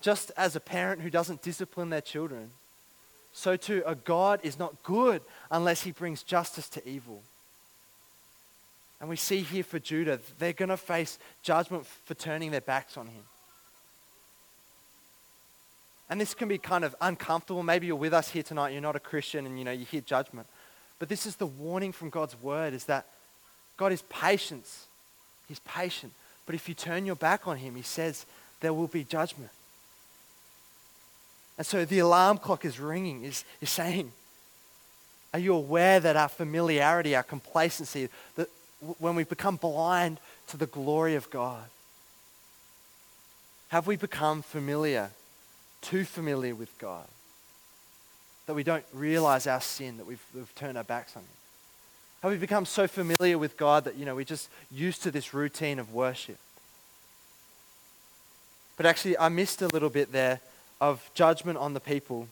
Just 0.00 0.30
as 0.36 0.56
a 0.56 0.60
parent 0.60 1.00
who 1.02 1.10
doesn't 1.10 1.42
discipline 1.42 1.90
their 1.90 2.00
children, 2.00 2.50
so 3.32 3.56
too 3.56 3.82
a 3.86 3.94
God 3.94 4.40
is 4.42 4.58
not 4.58 4.82
good 4.82 5.22
unless 5.50 5.82
He 5.82 5.92
brings 5.92 6.22
justice 6.22 6.68
to 6.70 6.88
evil. 6.88 7.22
And 9.00 9.10
we 9.10 9.16
see 9.16 9.40
here 9.40 9.64
for 9.64 9.78
Judah, 9.78 10.20
they're 10.38 10.52
going 10.52 10.70
to 10.70 10.76
face 10.76 11.18
judgment 11.42 11.86
for 11.86 12.14
turning 12.14 12.50
their 12.50 12.60
backs 12.62 12.96
on 12.96 13.06
Him. 13.06 13.22
And 16.08 16.20
this 16.20 16.34
can 16.34 16.48
be 16.48 16.58
kind 16.58 16.84
of 16.84 16.94
uncomfortable. 17.00 17.62
Maybe 17.62 17.88
you're 17.88 17.96
with 17.96 18.14
us 18.14 18.30
here 18.30 18.42
tonight, 18.42 18.70
you're 18.70 18.80
not 18.80 18.96
a 18.96 19.00
Christian, 19.00 19.46
and 19.46 19.58
you 19.58 19.64
know, 19.64 19.72
you 19.72 19.84
hear 19.84 20.00
judgment. 20.00 20.46
But 20.98 21.08
this 21.08 21.26
is 21.26 21.36
the 21.36 21.46
warning 21.46 21.92
from 21.92 22.10
God's 22.10 22.40
word 22.40 22.72
is 22.72 22.84
that 22.84 23.06
God 23.76 23.92
is 23.92 24.02
patience. 24.02 24.86
He's 25.48 25.58
patient. 25.60 26.12
But 26.46 26.54
if 26.54 26.68
you 26.68 26.74
turn 26.74 27.06
your 27.06 27.16
back 27.16 27.46
on 27.46 27.58
him, 27.58 27.74
he 27.74 27.82
says 27.82 28.24
there 28.60 28.72
will 28.72 28.86
be 28.86 29.04
judgment. 29.04 29.50
And 31.58 31.66
so 31.66 31.84
the 31.84 31.98
alarm 31.98 32.38
clock 32.38 32.64
is 32.64 32.78
ringing, 32.78 33.24
is, 33.24 33.44
is 33.60 33.70
saying, 33.70 34.12
Are 35.32 35.38
you 35.38 35.54
aware 35.54 36.00
that 36.00 36.16
our 36.16 36.28
familiarity, 36.28 37.16
our 37.16 37.22
complacency, 37.22 38.08
that 38.36 38.48
when 38.98 39.16
we 39.16 39.24
become 39.24 39.56
blind 39.56 40.18
to 40.48 40.56
the 40.56 40.66
glory 40.66 41.14
of 41.14 41.30
God, 41.30 41.64
have 43.68 43.86
we 43.86 43.96
become 43.96 44.42
familiar 44.42 45.10
too 45.86 46.04
familiar 46.04 46.54
with 46.54 46.76
God. 46.78 47.06
That 48.46 48.54
we 48.54 48.64
don't 48.64 48.84
realize 48.92 49.46
our 49.46 49.60
sin, 49.60 49.96
that 49.98 50.06
we've, 50.06 50.24
we've 50.34 50.54
turned 50.56 50.76
our 50.76 50.84
backs 50.84 51.16
on 51.16 51.22
Him. 51.22 51.28
Have 52.22 52.32
we 52.32 52.38
become 52.38 52.66
so 52.66 52.88
familiar 52.88 53.38
with 53.38 53.56
God 53.56 53.84
that, 53.84 53.96
you 53.96 54.04
know, 54.04 54.14
we're 54.14 54.24
just 54.24 54.48
used 54.70 55.02
to 55.04 55.10
this 55.10 55.32
routine 55.32 55.78
of 55.78 55.92
worship? 55.92 56.38
But 58.76 58.86
actually, 58.86 59.16
I 59.16 59.28
missed 59.28 59.62
a 59.62 59.68
little 59.68 59.88
bit 59.88 60.12
there 60.12 60.40
of 60.80 61.08
judgment 61.14 61.58
on 61.58 61.72
the 61.72 61.80
people. 61.80 62.28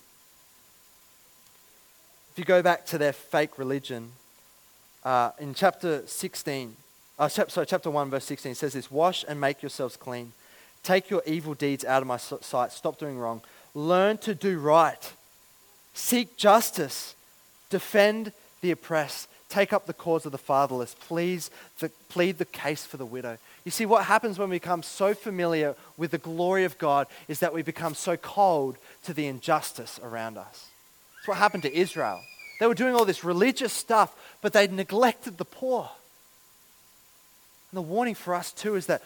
If 2.32 2.38
you 2.38 2.44
go 2.44 2.62
back 2.62 2.84
to 2.86 2.98
their 2.98 3.12
fake 3.12 3.58
religion, 3.58 4.10
uh, 5.04 5.30
in 5.38 5.54
chapter 5.54 6.02
16, 6.06 6.76
uh, 7.18 7.28
sorry, 7.28 7.66
chapter 7.66 7.90
1, 7.90 8.10
verse 8.10 8.24
16, 8.24 8.52
it 8.52 8.56
says 8.56 8.72
this 8.72 8.90
Wash 8.90 9.24
and 9.28 9.40
make 9.40 9.62
yourselves 9.62 9.96
clean. 9.96 10.32
Take 10.84 11.10
your 11.10 11.22
evil 11.26 11.54
deeds 11.54 11.84
out 11.84 12.02
of 12.02 12.06
my 12.06 12.18
sight. 12.18 12.70
Stop 12.70 12.98
doing 12.98 13.18
wrong. 13.18 13.40
Learn 13.74 14.18
to 14.18 14.34
do 14.34 14.60
right. 14.60 15.12
Seek 15.94 16.36
justice. 16.36 17.16
Defend 17.70 18.32
the 18.60 18.70
oppressed. 18.70 19.28
Take 19.48 19.72
up 19.72 19.86
the 19.86 19.94
cause 19.94 20.26
of 20.26 20.32
the 20.32 20.38
fatherless. 20.38 20.94
Please, 21.08 21.50
the, 21.80 21.90
plead 22.08 22.38
the 22.38 22.44
case 22.44 22.84
for 22.84 22.96
the 22.96 23.06
widow. 23.06 23.38
You 23.64 23.70
see, 23.70 23.86
what 23.86 24.04
happens 24.04 24.38
when 24.38 24.50
we 24.50 24.56
become 24.56 24.82
so 24.82 25.14
familiar 25.14 25.74
with 25.96 26.10
the 26.10 26.18
glory 26.18 26.64
of 26.64 26.76
God 26.76 27.06
is 27.28 27.40
that 27.40 27.54
we 27.54 27.62
become 27.62 27.94
so 27.94 28.16
cold 28.16 28.76
to 29.04 29.14
the 29.14 29.26
injustice 29.26 29.98
around 30.02 30.36
us. 30.36 30.68
That's 31.16 31.28
what 31.28 31.38
happened 31.38 31.62
to 31.62 31.74
Israel. 31.74 32.20
They 32.60 32.66
were 32.66 32.74
doing 32.74 32.94
all 32.94 33.04
this 33.04 33.24
religious 33.24 33.72
stuff, 33.72 34.14
but 34.42 34.52
they 34.52 34.66
neglected 34.66 35.38
the 35.38 35.44
poor. 35.44 35.88
And 37.70 37.78
the 37.78 37.82
warning 37.82 38.14
for 38.14 38.34
us, 38.34 38.52
too, 38.52 38.76
is 38.76 38.86
that 38.86 39.02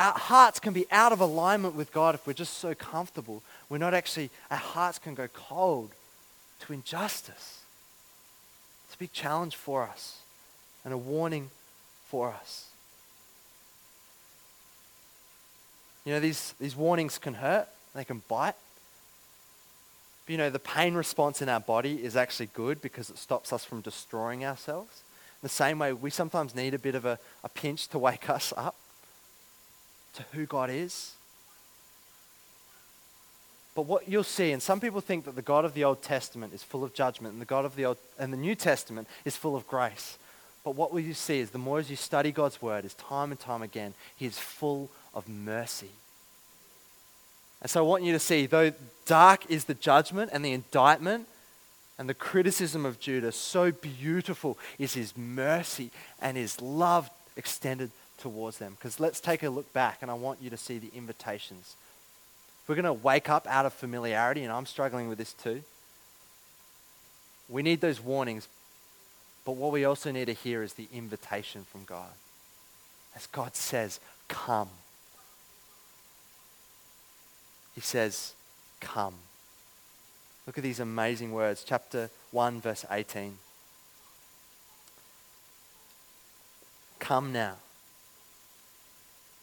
our 0.00 0.18
hearts 0.18 0.58
can 0.58 0.72
be 0.72 0.86
out 0.90 1.12
of 1.12 1.20
alignment 1.20 1.74
with 1.74 1.92
God 1.92 2.14
if 2.14 2.26
we're 2.26 2.32
just 2.32 2.54
so 2.54 2.74
comfortable. 2.74 3.42
We're 3.68 3.76
not 3.76 3.92
actually, 3.92 4.30
our 4.50 4.56
hearts 4.56 4.98
can 4.98 5.14
go 5.14 5.28
cold 5.28 5.90
to 6.60 6.72
injustice. 6.72 7.60
It's 8.86 8.94
a 8.94 8.98
big 8.98 9.12
challenge 9.12 9.56
for 9.56 9.82
us 9.82 10.20
and 10.86 10.94
a 10.94 10.96
warning 10.96 11.50
for 12.08 12.30
us. 12.30 12.68
You 16.06 16.14
know, 16.14 16.20
these, 16.20 16.54
these 16.58 16.74
warnings 16.74 17.18
can 17.18 17.34
hurt, 17.34 17.68
they 17.94 18.04
can 18.04 18.22
bite. 18.26 18.54
But 20.24 20.32
you 20.32 20.38
know, 20.38 20.48
the 20.48 20.58
pain 20.58 20.94
response 20.94 21.42
in 21.42 21.50
our 21.50 21.60
body 21.60 22.02
is 22.02 22.16
actually 22.16 22.48
good 22.54 22.80
because 22.80 23.10
it 23.10 23.18
stops 23.18 23.52
us 23.52 23.66
from 23.66 23.82
destroying 23.82 24.46
ourselves. 24.46 25.02
In 25.42 25.46
the 25.46 25.50
same 25.50 25.78
way, 25.78 25.92
we 25.92 26.08
sometimes 26.08 26.54
need 26.54 26.72
a 26.72 26.78
bit 26.78 26.94
of 26.94 27.04
a, 27.04 27.18
a 27.44 27.50
pinch 27.50 27.88
to 27.88 27.98
wake 27.98 28.30
us 28.30 28.54
up 28.56 28.76
to 30.14 30.24
who 30.32 30.46
God 30.46 30.70
is. 30.70 31.12
But 33.74 33.82
what 33.82 34.08
you'll 34.08 34.24
see, 34.24 34.52
and 34.52 34.62
some 34.62 34.80
people 34.80 35.00
think 35.00 35.24
that 35.24 35.36
the 35.36 35.42
God 35.42 35.64
of 35.64 35.74
the 35.74 35.84
Old 35.84 36.02
Testament 36.02 36.52
is 36.52 36.62
full 36.62 36.84
of 36.84 36.92
judgment, 36.92 37.32
and 37.32 37.40
the 37.40 37.46
God 37.46 37.64
of 37.64 37.76
the 37.76 37.86
Old, 37.86 37.98
and 38.18 38.32
the 38.32 38.36
New 38.36 38.54
Testament 38.54 39.08
is 39.24 39.36
full 39.36 39.56
of 39.56 39.66
grace. 39.66 40.18
But 40.64 40.74
what 40.74 40.92
will 40.92 41.00
you 41.00 41.14
see 41.14 41.38
is 41.38 41.50
the 41.50 41.58
more 41.58 41.78
as 41.78 41.88
you 41.88 41.96
study 41.96 42.32
God's 42.32 42.60
word, 42.60 42.84
is 42.84 42.94
time 42.94 43.30
and 43.30 43.40
time 43.40 43.62
again, 43.62 43.94
He 44.16 44.26
is 44.26 44.38
full 44.38 44.90
of 45.14 45.28
mercy. 45.28 45.90
And 47.62 47.70
so 47.70 47.84
I 47.84 47.86
want 47.86 48.04
you 48.04 48.12
to 48.12 48.18
see, 48.18 48.46
though 48.46 48.72
dark 49.06 49.50
is 49.50 49.64
the 49.64 49.74
judgment 49.74 50.30
and 50.32 50.44
the 50.44 50.52
indictment 50.52 51.26
and 51.98 52.08
the 52.08 52.14
criticism 52.14 52.86
of 52.86 52.98
Judah, 52.98 53.32
so 53.32 53.70
beautiful 53.70 54.58
is 54.78 54.94
his 54.94 55.16
mercy 55.16 55.90
and 56.20 56.36
his 56.36 56.60
love 56.62 57.10
extended 57.36 57.90
towards 58.20 58.58
them. 58.58 58.76
Because 58.78 59.00
let's 59.00 59.20
take 59.20 59.42
a 59.42 59.50
look 59.50 59.72
back, 59.72 59.98
and 60.02 60.10
I 60.10 60.14
want 60.14 60.40
you 60.40 60.50
to 60.50 60.56
see 60.56 60.78
the 60.78 60.90
invitations. 60.94 61.74
We're 62.66 62.76
going 62.76 62.84
to 62.84 62.92
wake 62.92 63.28
up 63.28 63.46
out 63.48 63.66
of 63.66 63.72
familiarity, 63.72 64.44
and 64.44 64.52
I'm 64.52 64.66
struggling 64.66 65.08
with 65.08 65.18
this 65.18 65.32
too. 65.32 65.62
We 67.48 67.62
need 67.62 67.80
those 67.80 68.00
warnings, 68.00 68.46
but 69.44 69.56
what 69.56 69.72
we 69.72 69.84
also 69.84 70.12
need 70.12 70.26
to 70.26 70.32
hear 70.32 70.62
is 70.62 70.74
the 70.74 70.86
invitation 70.94 71.64
from 71.64 71.84
God. 71.84 72.12
As 73.16 73.26
God 73.26 73.56
says, 73.56 73.98
Come. 74.28 74.68
He 77.74 77.80
says, 77.80 78.34
Come. 78.80 79.14
Look 80.46 80.58
at 80.58 80.64
these 80.64 80.80
amazing 80.80 81.32
words. 81.32 81.64
Chapter 81.66 82.10
1, 82.30 82.60
verse 82.60 82.84
18. 82.90 83.36
Come 87.00 87.32
now. 87.32 87.56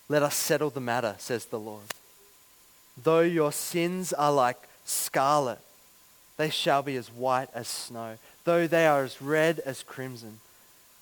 Let 0.09 0.23
us 0.23 0.35
settle 0.35 0.69
the 0.69 0.79
matter, 0.79 1.15
says 1.17 1.45
the 1.45 1.59
Lord. 1.59 1.83
Though 3.01 3.21
your 3.21 3.51
sins 3.51 4.13
are 4.13 4.31
like 4.31 4.57
scarlet, 4.85 5.59
they 6.37 6.49
shall 6.49 6.81
be 6.81 6.95
as 6.95 7.11
white 7.11 7.49
as 7.53 7.67
snow. 7.67 8.17
Though 8.43 8.67
they 8.67 8.87
are 8.87 9.03
as 9.03 9.21
red 9.21 9.59
as 9.59 9.83
crimson, 9.83 10.39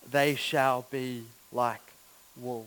they 0.09 0.35
shall 0.35 0.85
be 0.89 1.23
like 1.51 1.81
wool. 2.35 2.65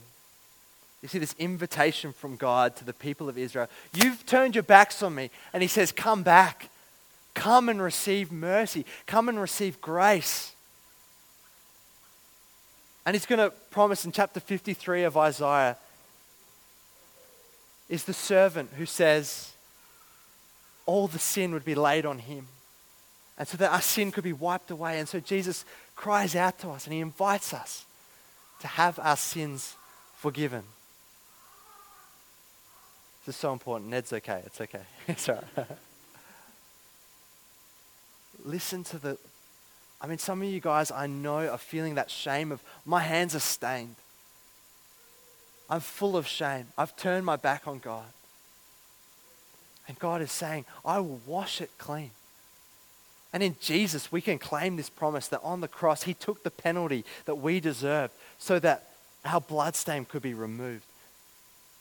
You 1.03 1.09
see 1.09 1.19
this 1.19 1.35
invitation 1.39 2.13
from 2.13 2.37
God 2.37 2.77
to 2.77 2.85
the 2.85 2.93
people 2.93 3.29
of 3.29 3.39
Israel. 3.39 3.69
You've 3.95 4.27
turned 4.27 4.55
your 4.55 4.65
backs 4.65 5.03
on 5.03 5.15
me. 5.15 5.31
And 5.53 5.63
he 5.63 5.69
says, 5.69 5.93
Come 5.93 6.23
back. 6.23 6.71
Come 7.35 7.69
and 7.69 7.81
receive 7.81 8.33
mercy. 8.33 8.85
Come 9.07 9.29
and 9.29 9.41
receive 9.41 9.81
grace. 9.81 10.53
And 13.07 13.15
he's 13.15 13.27
going 13.27 13.39
to 13.39 13.55
promise 13.71 14.05
in 14.05 14.13
chapter 14.13 14.41
53 14.41 15.05
of 15.05 15.17
Isaiah 15.17 15.77
is 17.89 18.05
the 18.05 18.13
servant 18.13 18.71
who 18.77 18.87
says, 18.87 19.53
all 20.87 21.07
the 21.07 21.19
sin 21.19 21.53
would 21.53 21.65
be 21.65 21.75
laid 21.75 22.07
on 22.07 22.19
him. 22.19 22.47
And 23.37 23.47
so 23.47 23.57
that 23.59 23.71
our 23.71 23.81
sin 23.81 24.11
could 24.11 24.25
be 24.25 24.33
wiped 24.33 24.71
away. 24.71 24.99
And 24.99 25.09
so 25.09 25.21
Jesus 25.21 25.65
cries 25.95 26.35
out 26.35 26.59
to 26.61 26.71
us 26.71 26.87
and 26.87 26.95
he 26.95 27.01
invites 27.01 27.53
us 27.53 27.85
to 28.61 28.67
have 28.67 28.99
our 28.99 29.17
sins 29.17 29.77
forgiven. 30.17 30.65
This 33.25 33.37
is 33.37 33.41
so 33.41 33.53
important. 33.53 33.91
Ned's 33.91 34.13
okay. 34.13 34.43
It's 34.47 34.61
okay. 34.61 34.81
it's 35.09 35.29
all 35.29 35.45
right. 35.57 35.67
Listen 38.45 38.83
to 38.85 38.99
the. 38.99 39.19
I 40.01 40.07
mean, 40.07 40.19
some 40.19 40.41
of 40.41 40.49
you 40.49 40.61
guys 40.61 40.91
I 40.91 41.07
know 41.07 41.49
are 41.49 41.59
feeling 41.59 41.97
that 41.97 42.11
shame 42.11 42.51
of 42.51 42.63
my 42.87 43.01
hands 43.01 43.35
are 43.35 43.41
stained. 43.41 43.97
I'm 45.71 45.81
full 45.81 46.17
of 46.17 46.27
shame. 46.27 46.67
I've 46.77 46.97
turned 46.97 47.27
my 47.27 47.37
back 47.37 47.67
on 47.67 47.79
God. 47.79 48.07
And 49.87 49.99
God 49.99 50.21
is 50.21 50.33
saying, 50.33 50.67
I 50.85 51.01
will 51.01 51.21
wash 51.27 51.61
it 51.61 51.71
clean. 51.79 52.11
And 53.33 53.43
in 53.43 53.57
Jesus, 53.61 54.11
we 54.11 54.21
can 54.21 54.39
claim 54.39 54.77
this 54.77 54.89
promise 54.89 55.29
that 55.29 55.41
on 55.43 55.61
the 55.61 55.69
cross, 55.69 56.05
He 56.05 56.15
took 56.15 56.43
the 56.43 56.51
penalty 56.51 57.05
that 57.27 57.37
we 57.37 57.61
deserved 57.61 58.15
so 58.39 58.59
that 58.61 58.91
our 59.25 59.41
bloodstain 59.41 60.05
could 60.05 60.23
be 60.23 60.35
removed 60.35 60.85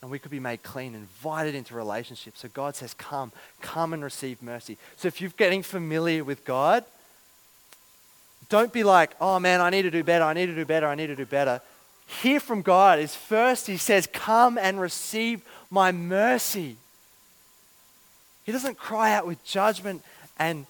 and 0.00 0.10
we 0.10 0.18
could 0.18 0.30
be 0.30 0.40
made 0.40 0.62
clean, 0.62 0.94
invited 0.94 1.54
into 1.54 1.74
relationship. 1.74 2.36
So 2.36 2.48
God 2.48 2.76
says, 2.76 2.94
Come, 2.94 3.32
come 3.60 3.92
and 3.92 4.04
receive 4.04 4.42
mercy. 4.42 4.78
So 4.96 5.08
if 5.08 5.20
you're 5.20 5.30
getting 5.36 5.62
familiar 5.62 6.22
with 6.22 6.44
God, 6.44 6.84
don't 8.48 8.72
be 8.72 8.84
like, 8.84 9.10
Oh 9.20 9.38
man, 9.40 9.60
I 9.60 9.70
need 9.70 9.82
to 9.82 9.90
do 9.90 10.04
better, 10.04 10.24
I 10.24 10.34
need 10.34 10.46
to 10.46 10.54
do 10.54 10.64
better, 10.64 10.86
I 10.86 10.94
need 10.94 11.08
to 11.08 11.16
do 11.16 11.26
better. 11.26 11.60
Hear 12.08 12.40
from 12.40 12.62
God 12.62 12.98
is 12.98 13.14
first, 13.14 13.66
He 13.66 13.76
says, 13.76 14.08
Come 14.12 14.58
and 14.58 14.80
receive 14.80 15.42
my 15.70 15.92
mercy. 15.92 16.76
He 18.44 18.50
doesn't 18.50 18.78
cry 18.78 19.12
out 19.12 19.26
with 19.26 19.44
judgment 19.44 20.02
and 20.38 20.66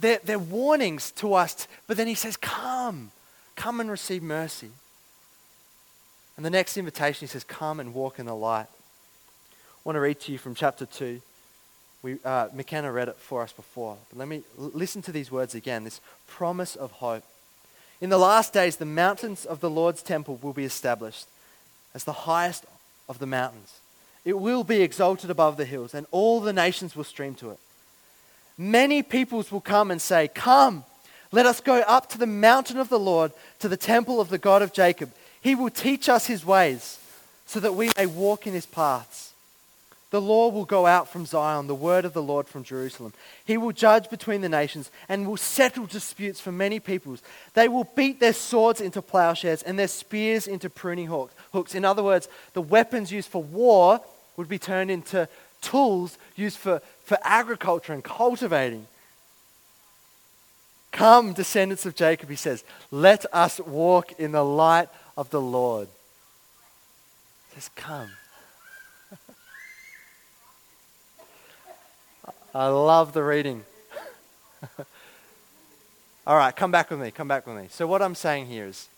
they're, 0.00 0.20
they're 0.24 0.38
warnings 0.38 1.10
to 1.12 1.34
us, 1.34 1.68
but 1.86 1.98
then 1.98 2.06
He 2.06 2.14
says, 2.14 2.38
Come, 2.38 3.10
come 3.54 3.80
and 3.80 3.90
receive 3.90 4.22
mercy. 4.22 4.70
And 6.36 6.46
the 6.46 6.50
next 6.50 6.78
invitation, 6.78 7.26
he 7.26 7.30
says, 7.30 7.44
Come 7.44 7.78
and 7.78 7.92
walk 7.92 8.18
in 8.18 8.24
the 8.24 8.34
light. 8.34 8.66
I 8.66 9.80
want 9.84 9.96
to 9.96 10.00
read 10.00 10.20
to 10.20 10.32
you 10.32 10.38
from 10.38 10.54
chapter 10.54 10.86
2. 10.86 11.20
We, 12.02 12.16
uh, 12.24 12.48
McKenna 12.54 12.90
read 12.90 13.08
it 13.08 13.16
for 13.16 13.42
us 13.42 13.52
before. 13.52 13.98
But 14.08 14.18
let 14.18 14.26
me 14.26 14.42
listen 14.56 15.02
to 15.02 15.12
these 15.12 15.30
words 15.30 15.54
again 15.54 15.84
this 15.84 16.00
promise 16.26 16.74
of 16.74 16.92
hope. 16.92 17.24
In 18.02 18.10
the 18.10 18.18
last 18.18 18.52
days, 18.52 18.78
the 18.78 18.84
mountains 18.84 19.44
of 19.44 19.60
the 19.60 19.70
Lord's 19.70 20.02
temple 20.02 20.36
will 20.42 20.52
be 20.52 20.64
established 20.64 21.26
as 21.94 22.02
the 22.02 22.12
highest 22.12 22.66
of 23.08 23.20
the 23.20 23.28
mountains. 23.28 23.74
It 24.24 24.36
will 24.40 24.64
be 24.64 24.82
exalted 24.82 25.30
above 25.30 25.56
the 25.56 25.64
hills, 25.64 25.94
and 25.94 26.04
all 26.10 26.40
the 26.40 26.52
nations 26.52 26.96
will 26.96 27.04
stream 27.04 27.36
to 27.36 27.50
it. 27.50 27.60
Many 28.58 29.04
peoples 29.04 29.52
will 29.52 29.60
come 29.60 29.92
and 29.92 30.02
say, 30.02 30.26
Come, 30.26 30.82
let 31.30 31.46
us 31.46 31.60
go 31.60 31.76
up 31.82 32.08
to 32.08 32.18
the 32.18 32.26
mountain 32.26 32.78
of 32.78 32.88
the 32.88 32.98
Lord, 32.98 33.30
to 33.60 33.68
the 33.68 33.76
temple 33.76 34.20
of 34.20 34.30
the 34.30 34.38
God 34.38 34.62
of 34.62 34.72
Jacob. 34.72 35.12
He 35.40 35.54
will 35.54 35.70
teach 35.70 36.08
us 36.08 36.26
his 36.26 36.44
ways 36.44 36.98
so 37.46 37.60
that 37.60 37.76
we 37.76 37.90
may 37.96 38.06
walk 38.06 38.48
in 38.48 38.52
his 38.52 38.66
paths. 38.66 39.31
The 40.12 40.20
law 40.20 40.50
will 40.50 40.66
go 40.66 40.84
out 40.84 41.08
from 41.08 41.24
Zion, 41.24 41.68
the 41.68 41.74
word 41.74 42.04
of 42.04 42.12
the 42.12 42.22
Lord 42.22 42.46
from 42.46 42.64
Jerusalem. 42.64 43.14
He 43.46 43.56
will 43.56 43.72
judge 43.72 44.10
between 44.10 44.42
the 44.42 44.48
nations 44.48 44.90
and 45.08 45.26
will 45.26 45.38
settle 45.38 45.86
disputes 45.86 46.38
for 46.38 46.52
many 46.52 46.80
peoples. 46.80 47.22
They 47.54 47.66
will 47.66 47.88
beat 47.96 48.20
their 48.20 48.34
swords 48.34 48.82
into 48.82 49.00
plowshares 49.00 49.62
and 49.62 49.78
their 49.78 49.88
spears 49.88 50.46
into 50.46 50.68
pruning 50.68 51.06
hooks. 51.06 51.74
In 51.74 51.86
other 51.86 52.02
words, 52.02 52.28
the 52.52 52.60
weapons 52.60 53.10
used 53.10 53.30
for 53.30 53.42
war 53.42 54.02
would 54.36 54.50
be 54.50 54.58
turned 54.58 54.90
into 54.90 55.26
tools 55.62 56.18
used 56.36 56.58
for, 56.58 56.82
for 57.04 57.16
agriculture 57.24 57.94
and 57.94 58.04
cultivating. 58.04 58.86
Come, 60.90 61.32
descendants 61.32 61.86
of 61.86 61.96
Jacob, 61.96 62.28
he 62.28 62.36
says, 62.36 62.64
let 62.90 63.24
us 63.32 63.60
walk 63.60 64.12
in 64.20 64.32
the 64.32 64.44
light 64.44 64.90
of 65.16 65.30
the 65.30 65.40
Lord. 65.40 65.88
He 67.48 67.54
says, 67.54 67.70
Come. 67.74 68.10
I 72.54 72.68
love 72.68 73.14
the 73.14 73.24
reading. 73.24 73.64
All 76.26 76.36
right, 76.36 76.54
come 76.54 76.70
back 76.70 76.90
with 76.90 77.00
me. 77.00 77.10
Come 77.10 77.26
back 77.26 77.46
with 77.46 77.56
me. 77.56 77.68
So, 77.70 77.86
what 77.86 78.02
I'm 78.02 78.14
saying 78.14 78.46
here 78.46 78.66
is, 78.66 78.88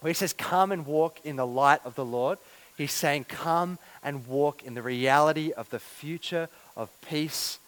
when 0.00 0.08
he 0.10 0.14
says, 0.14 0.32
Come 0.32 0.72
and 0.72 0.86
walk 0.86 1.20
in 1.22 1.36
the 1.36 1.46
light 1.46 1.80
of 1.84 1.94
the 1.94 2.06
Lord, 2.06 2.38
he's 2.78 2.92
saying, 2.92 3.24
Come 3.24 3.78
and 4.02 4.26
walk 4.26 4.62
in 4.62 4.72
the 4.72 4.80
reality 4.80 5.52
of 5.52 5.68
the 5.68 5.78
future 5.78 6.48
of 6.74 6.88
peace 7.02 7.58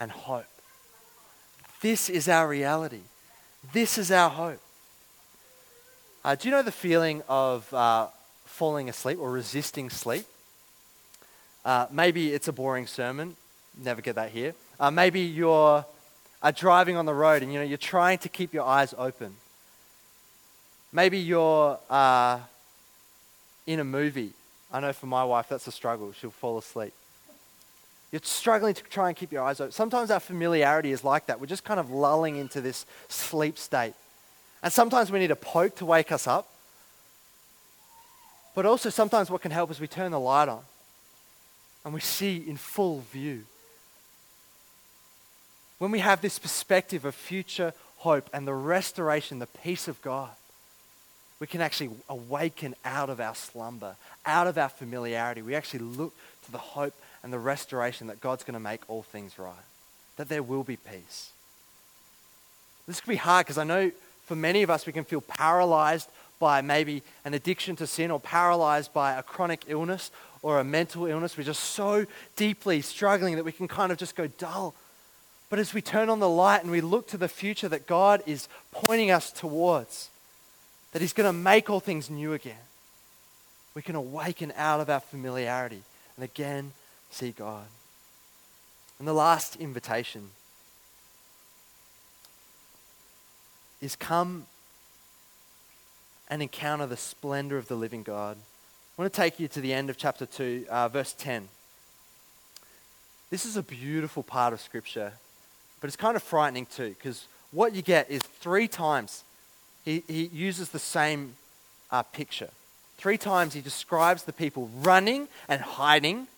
and 0.00 0.10
hope. 0.10 0.46
This 1.80 2.10
is 2.10 2.28
our 2.28 2.48
reality. 2.48 3.02
This 3.72 3.98
is 3.98 4.10
our 4.10 4.30
hope. 4.30 4.60
Uh, 6.24 6.34
do 6.34 6.48
you 6.48 6.54
know 6.54 6.62
the 6.62 6.72
feeling 6.72 7.22
of 7.28 7.72
uh, 7.72 8.08
falling 8.46 8.88
asleep 8.88 9.18
or 9.20 9.30
resisting 9.30 9.90
sleep? 9.90 10.26
Uh, 11.64 11.86
maybe 11.92 12.32
it's 12.32 12.48
a 12.48 12.52
boring 12.52 12.88
sermon. 12.88 13.36
Never 13.80 14.02
get 14.02 14.16
that 14.16 14.30
here. 14.30 14.54
Uh, 14.80 14.90
maybe 14.90 15.20
you're 15.20 15.84
uh, 16.42 16.50
driving 16.50 16.96
on 16.96 17.06
the 17.06 17.14
road 17.14 17.42
and 17.42 17.52
you 17.52 17.58
know 17.58 17.64
you're 17.64 17.78
trying 17.78 18.18
to 18.18 18.28
keep 18.28 18.52
your 18.52 18.64
eyes 18.64 18.94
open. 18.98 19.34
Maybe 20.92 21.18
you're 21.18 21.78
uh, 21.88 22.40
in 23.66 23.80
a 23.80 23.84
movie. 23.84 24.32
I 24.72 24.80
know 24.80 24.92
for 24.92 25.06
my 25.06 25.24
wife 25.24 25.48
that's 25.48 25.66
a 25.66 25.72
struggle. 25.72 26.12
She'll 26.12 26.30
fall 26.30 26.58
asleep. 26.58 26.92
You're 28.10 28.20
struggling 28.24 28.74
to 28.74 28.82
try 28.84 29.08
and 29.08 29.16
keep 29.16 29.32
your 29.32 29.42
eyes 29.42 29.58
open. 29.60 29.72
Sometimes 29.72 30.10
our 30.10 30.20
familiarity 30.20 30.92
is 30.92 31.02
like 31.02 31.26
that. 31.26 31.40
We're 31.40 31.46
just 31.46 31.64
kind 31.64 31.80
of 31.80 31.90
lulling 31.90 32.36
into 32.36 32.60
this 32.60 32.84
sleep 33.08 33.56
state. 33.56 33.94
And 34.62 34.72
sometimes 34.72 35.10
we 35.10 35.18
need 35.18 35.30
a 35.30 35.36
poke 35.36 35.76
to 35.76 35.86
wake 35.86 36.12
us 36.12 36.26
up. 36.26 36.48
But 38.54 38.66
also, 38.66 38.90
sometimes 38.90 39.30
what 39.30 39.40
can 39.40 39.50
help 39.50 39.70
is 39.70 39.80
we 39.80 39.86
turn 39.86 40.10
the 40.10 40.20
light 40.20 40.48
on 40.48 40.62
and 41.84 41.94
we 41.94 42.00
see 42.00 42.44
in 42.46 42.58
full 42.58 43.00
view. 43.00 43.44
When 45.82 45.90
we 45.90 45.98
have 45.98 46.20
this 46.20 46.38
perspective 46.38 47.04
of 47.04 47.12
future 47.12 47.74
hope 47.96 48.30
and 48.32 48.46
the 48.46 48.54
restoration, 48.54 49.40
the 49.40 49.48
peace 49.48 49.88
of 49.88 50.00
God, 50.00 50.30
we 51.40 51.48
can 51.48 51.60
actually 51.60 51.90
awaken 52.08 52.76
out 52.84 53.10
of 53.10 53.18
our 53.18 53.34
slumber, 53.34 53.96
out 54.24 54.46
of 54.46 54.56
our 54.56 54.68
familiarity. 54.68 55.42
We 55.42 55.56
actually 55.56 55.80
look 55.80 56.14
to 56.44 56.52
the 56.52 56.58
hope 56.58 56.94
and 57.24 57.32
the 57.32 57.40
restoration 57.40 58.06
that 58.06 58.20
God's 58.20 58.44
going 58.44 58.54
to 58.54 58.60
make 58.60 58.88
all 58.88 59.02
things 59.02 59.40
right, 59.40 59.56
that 60.18 60.28
there 60.28 60.44
will 60.44 60.62
be 60.62 60.76
peace. 60.76 61.32
This 62.86 63.00
could 63.00 63.10
be 63.10 63.16
hard 63.16 63.46
because 63.46 63.58
I 63.58 63.64
know 63.64 63.90
for 64.26 64.36
many 64.36 64.62
of 64.62 64.70
us 64.70 64.86
we 64.86 64.92
can 64.92 65.02
feel 65.02 65.20
paralyzed 65.20 66.08
by 66.38 66.60
maybe 66.60 67.02
an 67.24 67.34
addiction 67.34 67.74
to 67.74 67.88
sin 67.88 68.12
or 68.12 68.20
paralyzed 68.20 68.94
by 68.94 69.14
a 69.14 69.22
chronic 69.24 69.64
illness 69.66 70.12
or 70.42 70.60
a 70.60 70.64
mental 70.64 71.06
illness. 71.06 71.36
We're 71.36 71.42
just 71.42 71.64
so 71.64 72.06
deeply 72.36 72.82
struggling 72.82 73.34
that 73.34 73.44
we 73.44 73.50
can 73.50 73.66
kind 73.66 73.90
of 73.90 73.98
just 73.98 74.14
go 74.14 74.28
dull. 74.28 74.76
But 75.52 75.58
as 75.58 75.74
we 75.74 75.82
turn 75.82 76.08
on 76.08 76.18
the 76.18 76.30
light 76.30 76.62
and 76.62 76.70
we 76.70 76.80
look 76.80 77.08
to 77.08 77.18
the 77.18 77.28
future 77.28 77.68
that 77.68 77.86
God 77.86 78.22
is 78.24 78.48
pointing 78.72 79.10
us 79.10 79.30
towards, 79.30 80.08
that 80.92 81.02
He's 81.02 81.12
going 81.12 81.28
to 81.28 81.38
make 81.38 81.68
all 81.68 81.78
things 81.78 82.08
new 82.08 82.32
again, 82.32 82.56
we 83.74 83.82
can 83.82 83.94
awaken 83.94 84.54
out 84.56 84.80
of 84.80 84.88
our 84.88 85.00
familiarity 85.00 85.82
and 86.16 86.24
again 86.24 86.72
see 87.10 87.32
God. 87.32 87.66
And 88.98 89.06
the 89.06 89.12
last 89.12 89.56
invitation 89.56 90.30
is 93.82 93.94
come 93.94 94.46
and 96.30 96.40
encounter 96.40 96.86
the 96.86 96.96
splendor 96.96 97.58
of 97.58 97.68
the 97.68 97.76
living 97.76 98.02
God. 98.02 98.38
I 98.96 99.02
want 99.02 99.12
to 99.12 99.20
take 99.20 99.38
you 99.38 99.48
to 99.48 99.60
the 99.60 99.74
end 99.74 99.90
of 99.90 99.98
chapter 99.98 100.24
2, 100.24 100.64
uh, 100.70 100.88
verse 100.88 101.14
10. 101.18 101.48
This 103.28 103.44
is 103.44 103.58
a 103.58 103.62
beautiful 103.62 104.22
part 104.22 104.54
of 104.54 104.62
Scripture, 104.62 105.12
but 105.82 105.88
it's 105.88 105.96
kind 105.96 106.16
of 106.16 106.22
frightening 106.22 106.64
too, 106.64 106.94
because 106.96 107.26
what 107.50 107.74
you 107.74 107.82
get 107.82 108.10
is 108.10 108.22
three 108.22 108.68
times 108.68 109.24
he, 109.84 110.02
he 110.08 110.24
uses 110.32 110.70
the 110.70 110.78
same 110.78 111.34
uh, 111.90 112.02
picture. 112.02 112.48
Three 112.96 113.18
times 113.18 113.52
he 113.52 113.60
describes 113.60 114.22
the 114.22 114.32
people 114.32 114.70
running 114.80 115.28
and 115.48 115.60
hiding 115.60 116.28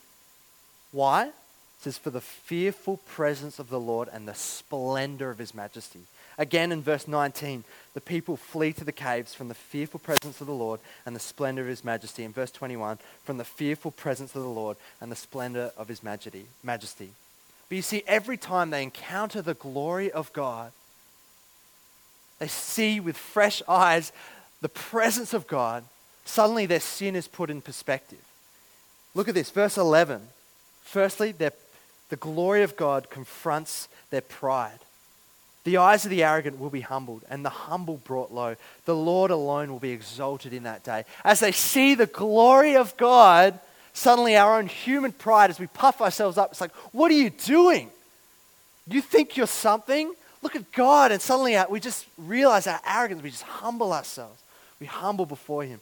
why? 0.95 1.25
It 1.25 1.33
says, 1.81 1.97
For 1.97 2.09
the 2.09 2.21
fearful 2.21 2.97
presence 3.05 3.59
of 3.59 3.69
the 3.69 3.79
Lord 3.79 4.07
and 4.13 4.25
the 4.25 4.33
splendor 4.33 5.29
of 5.29 5.39
his 5.39 5.53
majesty. 5.53 5.99
Again 6.37 6.71
in 6.71 6.81
verse 6.81 7.05
19, 7.05 7.65
the 7.93 7.99
people 7.99 8.37
flee 8.37 8.71
to 8.73 8.85
the 8.85 8.93
caves 8.93 9.33
from 9.33 9.49
the 9.49 9.53
fearful 9.53 9.99
presence 9.99 10.39
of 10.39 10.47
the 10.47 10.53
Lord 10.53 10.79
and 11.05 11.13
the 11.13 11.19
splendor 11.19 11.63
of 11.63 11.67
his 11.67 11.83
majesty. 11.83 12.23
In 12.23 12.31
verse 12.31 12.51
21, 12.51 12.97
from 13.25 13.37
the 13.37 13.43
fearful 13.43 13.91
presence 13.91 14.35
of 14.35 14.41
the 14.41 14.47
Lord 14.47 14.77
and 15.01 15.11
the 15.11 15.17
splendor 15.17 15.71
of 15.77 15.89
his 15.89 16.01
majesty. 16.01 16.45
majesty. 16.63 17.11
But 17.67 17.75
you 17.75 17.81
see, 17.81 18.03
every 18.05 18.37
time 18.37 18.69
they 18.69 18.83
encounter 18.83 19.41
the 19.41 19.53
glory 19.53 20.11
of 20.11 20.31
God, 20.33 20.71
they 22.39 22.47
see 22.47 22.99
with 22.99 23.17
fresh 23.17 23.61
eyes 23.67 24.11
the 24.61 24.69
presence 24.69 25.33
of 25.33 25.47
God, 25.47 25.83
suddenly 26.25 26.65
their 26.65 26.79
sin 26.79 27.15
is 27.15 27.27
put 27.27 27.49
in 27.49 27.61
perspective. 27.61 28.19
Look 29.13 29.27
at 29.27 29.35
this, 29.35 29.49
verse 29.49 29.77
11. 29.77 30.21
Firstly, 30.83 31.31
the 31.31 31.53
glory 32.19 32.63
of 32.63 32.75
God 32.75 33.09
confronts 33.09 33.87
their 34.09 34.21
pride. 34.21 34.79
The 35.63 35.77
eyes 35.77 36.05
of 36.05 36.11
the 36.11 36.23
arrogant 36.23 36.59
will 36.59 36.69
be 36.69 36.81
humbled, 36.81 37.23
and 37.27 37.43
the 37.43 37.49
humble 37.49 37.97
brought 37.97 38.31
low. 38.31 38.55
The 38.85 38.95
Lord 38.95 39.31
alone 39.31 39.71
will 39.71 39.79
be 39.79 39.91
exalted 39.91 40.53
in 40.53 40.63
that 40.63 40.83
day. 40.83 41.05
As 41.23 41.39
they 41.39 41.51
see 41.51 41.95
the 41.95 42.05
glory 42.05 42.75
of 42.75 42.95
God, 42.97 43.59
suddenly 43.95 44.35
our 44.35 44.57
own 44.57 44.67
human 44.67 45.11
pride, 45.11 45.49
as 45.49 45.59
we 45.59 45.67
puff 45.67 46.01
ourselves 46.01 46.37
up, 46.37 46.51
it's 46.51 46.61
like, 46.61 46.73
what 46.91 47.09
are 47.09 47.15
you 47.15 47.29
doing? 47.29 47.89
You 48.87 49.01
think 49.01 49.37
you're 49.37 49.47
something? 49.47 50.13
Look 50.41 50.55
at 50.55 50.71
God. 50.73 51.11
And 51.11 51.21
suddenly 51.21 51.57
we 51.69 51.79
just 51.79 52.05
realize 52.17 52.67
our 52.67 52.79
arrogance. 52.87 53.23
We 53.23 53.31
just 53.31 53.43
humble 53.43 53.93
ourselves. 53.93 54.39
We 54.79 54.85
humble 54.85 55.25
before 55.25 55.63
Him. 55.63 55.79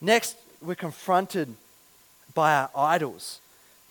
Next, 0.00 0.36
we're 0.62 0.76
confronted 0.76 1.54
by 2.32 2.54
our 2.54 2.70
idols. 2.76 3.40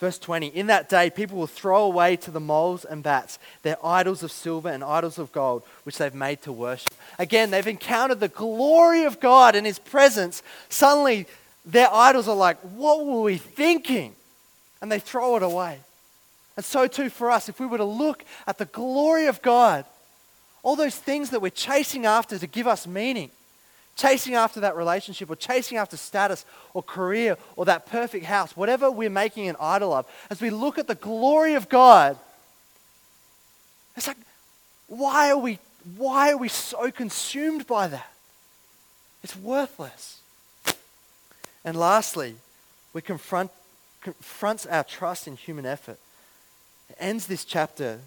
Verse 0.00 0.18
20 0.18 0.48
In 0.48 0.66
that 0.68 0.88
day, 0.88 1.10
people 1.10 1.38
will 1.38 1.46
throw 1.46 1.84
away 1.84 2.16
to 2.16 2.30
the 2.30 2.40
moles 2.40 2.84
and 2.84 3.02
bats 3.02 3.38
their 3.62 3.76
idols 3.84 4.22
of 4.22 4.32
silver 4.32 4.70
and 4.70 4.82
idols 4.82 5.18
of 5.18 5.30
gold, 5.32 5.62
which 5.84 5.98
they've 5.98 6.14
made 6.14 6.42
to 6.42 6.52
worship. 6.52 6.94
Again, 7.18 7.50
they've 7.50 7.66
encountered 7.66 8.20
the 8.20 8.28
glory 8.28 9.04
of 9.04 9.20
God 9.20 9.54
and 9.54 9.66
His 9.66 9.78
presence. 9.78 10.42
Suddenly, 10.70 11.26
their 11.66 11.92
idols 11.92 12.28
are 12.28 12.36
like, 12.36 12.58
What 12.60 13.04
were 13.04 13.22
we 13.22 13.36
thinking? 13.36 14.14
And 14.80 14.90
they 14.90 15.00
throw 15.00 15.36
it 15.36 15.42
away. 15.42 15.80
And 16.56 16.64
so, 16.64 16.86
too, 16.86 17.10
for 17.10 17.30
us, 17.30 17.48
if 17.48 17.60
we 17.60 17.66
were 17.66 17.78
to 17.78 17.84
look 17.84 18.24
at 18.46 18.56
the 18.56 18.64
glory 18.64 19.26
of 19.26 19.42
God, 19.42 19.84
all 20.62 20.76
those 20.76 20.96
things 20.96 21.30
that 21.30 21.40
we're 21.40 21.50
chasing 21.50 22.06
after 22.06 22.38
to 22.38 22.46
give 22.46 22.66
us 22.66 22.86
meaning, 22.86 23.30
chasing 23.94 24.34
after 24.34 24.60
that 24.60 24.76
relationship 24.76 25.28
or 25.30 25.36
chasing 25.36 25.76
after 25.76 25.96
status 25.96 26.44
or 26.72 26.82
career 26.82 27.36
or 27.56 27.66
that 27.66 27.86
perfect 27.86 28.24
house, 28.24 28.56
whatever 28.56 28.90
we're 28.90 29.10
making 29.10 29.48
an 29.48 29.56
idol 29.60 29.92
of, 29.92 30.06
as 30.30 30.40
we 30.40 30.50
look 30.50 30.78
at 30.78 30.86
the 30.86 30.94
glory 30.94 31.54
of 31.54 31.68
God, 31.68 32.18
it's 33.96 34.06
like, 34.06 34.16
why 34.88 35.30
are 35.30 35.38
we, 35.38 35.58
why 35.96 36.32
are 36.32 36.36
we 36.36 36.48
so 36.48 36.90
consumed 36.90 37.66
by 37.66 37.88
that? 37.88 38.12
It's 39.22 39.36
worthless. 39.36 40.20
And 41.66 41.76
lastly, 41.76 42.36
we 42.94 43.02
confront 43.02 43.50
confronts 44.00 44.66
our 44.66 44.84
trust 44.84 45.26
in 45.26 45.36
human 45.36 45.66
effort. 45.66 45.98
It 46.88 46.96
ends 47.00 47.26
this 47.26 47.44
chapter. 47.44 47.98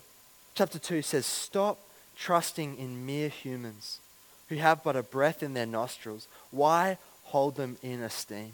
Chapter 0.55 0.79
2 0.79 1.01
says, 1.01 1.25
Stop 1.25 1.77
trusting 2.17 2.77
in 2.77 3.05
mere 3.05 3.27
humans 3.27 3.99
who 4.47 4.55
have 4.55 4.83
but 4.83 4.95
a 4.95 5.03
breath 5.03 5.43
in 5.43 5.53
their 5.53 5.65
nostrils, 5.65 6.27
why 6.51 6.97
hold 7.25 7.55
them 7.55 7.77
in 7.83 8.01
esteem? 8.01 8.53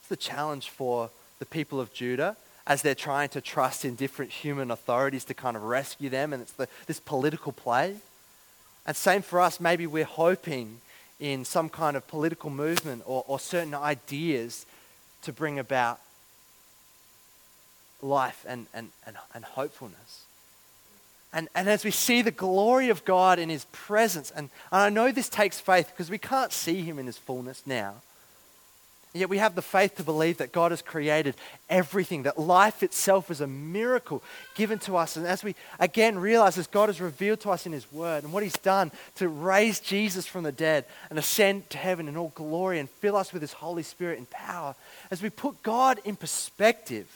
It's 0.00 0.08
the 0.08 0.16
challenge 0.16 0.68
for 0.68 1.10
the 1.38 1.46
people 1.46 1.80
of 1.80 1.92
Judah 1.92 2.36
as 2.66 2.82
they're 2.82 2.94
trying 2.94 3.30
to 3.30 3.40
trust 3.40 3.84
in 3.84 3.96
different 3.96 4.30
human 4.30 4.70
authorities 4.70 5.24
to 5.24 5.34
kind 5.34 5.56
of 5.56 5.64
rescue 5.64 6.10
them, 6.10 6.32
and 6.32 6.42
it's 6.42 6.52
the, 6.52 6.68
this 6.86 7.00
political 7.00 7.52
play. 7.52 7.96
And 8.86 8.96
same 8.96 9.22
for 9.22 9.40
us, 9.40 9.58
maybe 9.60 9.86
we're 9.86 10.04
hoping 10.04 10.80
in 11.20 11.44
some 11.44 11.68
kind 11.68 11.96
of 11.96 12.08
political 12.08 12.50
movement 12.50 13.02
or, 13.06 13.24
or 13.28 13.38
certain 13.38 13.74
ideas 13.74 14.66
to 15.22 15.32
bring 15.32 15.58
about 15.58 16.00
life 18.02 18.44
and, 18.48 18.66
and, 18.72 18.88
and, 19.06 19.16
and 19.34 19.44
hopefulness. 19.44 20.24
And, 21.32 21.48
and 21.54 21.68
as 21.68 21.84
we 21.84 21.90
see 21.90 22.22
the 22.22 22.30
glory 22.30 22.88
of 22.88 23.04
God 23.04 23.38
in 23.38 23.50
His 23.50 23.66
presence, 23.66 24.32
and, 24.32 24.48
and 24.72 24.82
I 24.82 24.88
know 24.88 25.12
this 25.12 25.28
takes 25.28 25.60
faith 25.60 25.88
because 25.90 26.10
we 26.10 26.18
can't 26.18 26.52
see 26.52 26.82
Him 26.82 26.98
in 26.98 27.06
His 27.06 27.18
fullness 27.18 27.62
now. 27.66 27.96
And 29.12 29.20
yet 29.20 29.28
we 29.28 29.38
have 29.38 29.56
the 29.56 29.62
faith 29.62 29.96
to 29.96 30.04
believe 30.04 30.38
that 30.38 30.52
God 30.52 30.70
has 30.70 30.82
created 30.82 31.34
everything, 31.68 32.22
that 32.22 32.38
life 32.38 32.84
itself 32.84 33.28
is 33.28 33.40
a 33.40 33.46
miracle 33.46 34.22
given 34.54 34.78
to 34.80 34.96
us. 34.96 35.16
And 35.16 35.26
as 35.26 35.42
we 35.42 35.56
again 35.80 36.16
realize 36.16 36.56
as 36.56 36.68
God 36.68 36.88
has 36.88 37.00
revealed 37.00 37.40
to 37.40 37.50
us 37.50 37.66
in 37.66 37.72
His 37.72 37.90
Word 37.92 38.22
and 38.22 38.32
what 38.32 38.44
He's 38.44 38.52
done 38.58 38.92
to 39.16 39.26
raise 39.26 39.80
Jesus 39.80 40.26
from 40.26 40.44
the 40.44 40.52
dead 40.52 40.84
and 41.10 41.18
ascend 41.18 41.68
to 41.70 41.78
heaven 41.78 42.06
in 42.06 42.16
all 42.16 42.32
glory 42.36 42.78
and 42.78 42.88
fill 42.88 43.16
us 43.16 43.32
with 43.32 43.42
His 43.42 43.52
Holy 43.52 43.82
Spirit 43.82 44.18
and 44.18 44.30
power, 44.30 44.76
as 45.10 45.22
we 45.22 45.30
put 45.30 45.60
God 45.64 45.98
in 46.04 46.14
perspective, 46.14 47.08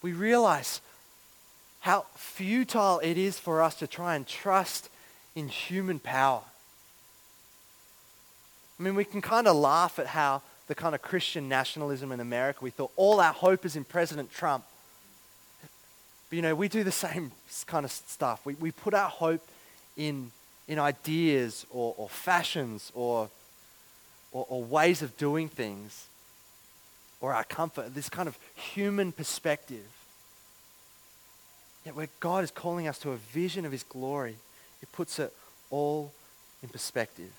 we 0.00 0.14
realize 0.14 0.80
how 1.80 2.06
futile 2.14 3.00
it 3.00 3.18
is 3.18 3.38
for 3.38 3.60
us 3.60 3.74
to 3.76 3.86
try 3.86 4.16
and 4.16 4.26
trust 4.26 4.88
in 5.34 5.48
human 5.48 5.98
power. 5.98 6.42
I 8.78 8.82
mean, 8.82 8.94
we 8.94 9.04
can 9.04 9.22
kind 9.22 9.48
of 9.48 9.56
laugh 9.56 9.98
at 9.98 10.08
how 10.08 10.42
the 10.68 10.74
kind 10.74 10.94
of 10.94 11.02
Christian 11.02 11.48
nationalism 11.48 12.12
in 12.12 12.20
America, 12.20 12.58
we 12.62 12.70
thought 12.70 12.90
all 12.96 13.20
our 13.20 13.32
hope 13.32 13.64
is 13.64 13.76
in 13.76 13.84
President 13.84 14.32
Trump. 14.32 14.64
But 16.28 16.36
you 16.36 16.42
know, 16.42 16.54
we 16.54 16.68
do 16.68 16.82
the 16.82 16.92
same 16.92 17.32
kind 17.66 17.84
of 17.84 17.92
stuff. 17.92 18.44
We, 18.44 18.54
we 18.54 18.72
put 18.72 18.92
our 18.92 19.08
hope 19.08 19.46
in, 19.96 20.32
in 20.66 20.78
ideas 20.78 21.64
or, 21.70 21.94
or 21.96 22.08
fashions 22.08 22.90
or, 22.94 23.30
or, 24.32 24.46
or 24.48 24.64
ways 24.64 25.02
of 25.02 25.16
doing 25.16 25.48
things 25.48 26.06
or 27.20 27.32
our 27.32 27.44
comfort, 27.44 27.94
this 27.94 28.08
kind 28.08 28.28
of 28.28 28.36
human 28.54 29.12
perspective. 29.12 29.86
Yet 31.84 31.94
where 31.94 32.08
God 32.18 32.42
is 32.42 32.50
calling 32.50 32.88
us 32.88 32.98
to 32.98 33.12
a 33.12 33.16
vision 33.16 33.64
of 33.64 33.72
his 33.72 33.84
glory, 33.84 34.36
it 34.82 34.90
puts 34.92 35.20
it 35.20 35.32
all 35.70 36.12
in 36.62 36.68
perspective. 36.68 37.30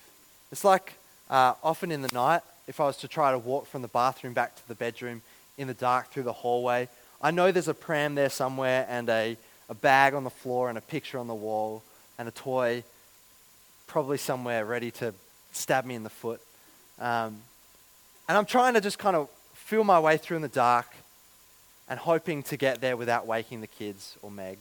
It's 0.50 0.64
like 0.64 0.94
uh, 1.30 1.54
often 1.62 1.90
in 1.90 2.02
the 2.02 2.10
night, 2.12 2.42
if 2.66 2.80
I 2.80 2.84
was 2.84 2.96
to 2.98 3.08
try 3.08 3.32
to 3.32 3.38
walk 3.38 3.66
from 3.66 3.82
the 3.82 3.88
bathroom 3.88 4.34
back 4.34 4.56
to 4.56 4.68
the 4.68 4.74
bedroom 4.74 5.22
in 5.56 5.66
the 5.66 5.74
dark 5.74 6.10
through 6.10 6.24
the 6.24 6.32
hallway, 6.32 6.88
I 7.20 7.30
know 7.30 7.50
there's 7.50 7.68
a 7.68 7.74
pram 7.74 8.14
there 8.14 8.30
somewhere 8.30 8.86
and 8.88 9.08
a, 9.08 9.36
a 9.68 9.74
bag 9.74 10.14
on 10.14 10.24
the 10.24 10.30
floor 10.30 10.68
and 10.68 10.78
a 10.78 10.82
picture 10.82 11.18
on 11.18 11.26
the 11.26 11.34
wall 11.34 11.82
and 12.18 12.28
a 12.28 12.32
toy 12.32 12.84
probably 13.86 14.18
somewhere 14.18 14.64
ready 14.64 14.90
to 14.92 15.14
stab 15.52 15.84
me 15.84 15.94
in 15.94 16.02
the 16.02 16.10
foot. 16.10 16.40
Um, 17.00 17.38
and 18.28 18.36
I'm 18.36 18.44
trying 18.44 18.74
to 18.74 18.80
just 18.80 18.98
kind 18.98 19.16
of 19.16 19.28
feel 19.54 19.82
my 19.82 19.98
way 19.98 20.16
through 20.16 20.36
in 20.36 20.42
the 20.42 20.48
dark 20.48 20.86
and 21.88 21.98
hoping 21.98 22.42
to 22.44 22.56
get 22.56 22.80
there 22.80 22.96
without 22.96 23.26
waking 23.26 23.60
the 23.60 23.66
kids 23.66 24.16
or 24.22 24.30
Meg. 24.30 24.58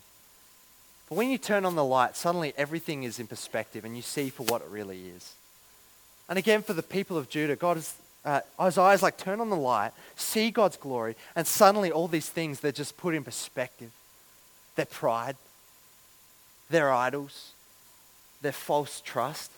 But 1.10 1.16
when 1.16 1.30
you 1.30 1.38
turn 1.38 1.66
on 1.66 1.76
the 1.76 1.84
light, 1.84 2.16
suddenly 2.16 2.54
everything 2.58 3.04
is 3.04 3.20
in 3.20 3.28
perspective 3.28 3.86
and 3.86 3.96
you 3.96 4.02
see 4.02 4.30
for 4.30 4.44
what 4.44 4.62
it 4.62 4.68
really 4.70 5.10
is. 5.10 5.34
And 6.30 6.38
again, 6.38 6.62
for 6.62 6.74
the 6.74 6.84
people 6.84 7.18
of 7.18 7.30
Judah, 7.30 7.56
God 7.56 7.78
is, 7.78 7.94
uh, 8.26 8.42
Isaiah's 8.60 9.02
like, 9.02 9.18
turn 9.18 9.40
on 9.40 9.50
the 9.50 9.56
light, 9.56 9.92
see 10.16 10.52
God's 10.52 10.78
glory, 10.78 11.16
and 11.36 11.48
suddenly 11.48 11.92
all 11.92 12.08
these 12.08 12.30
things, 12.30 12.60
they're 12.60 12.72
just 12.72 12.98
put 12.98 13.16
in 13.16 13.24
perspective. 13.24 13.92
Their 14.76 14.86
pride, 14.86 15.38
their 16.70 16.94
idols, 16.94 17.52
their 18.42 18.52
false 18.52 19.02
trust. 19.02 19.52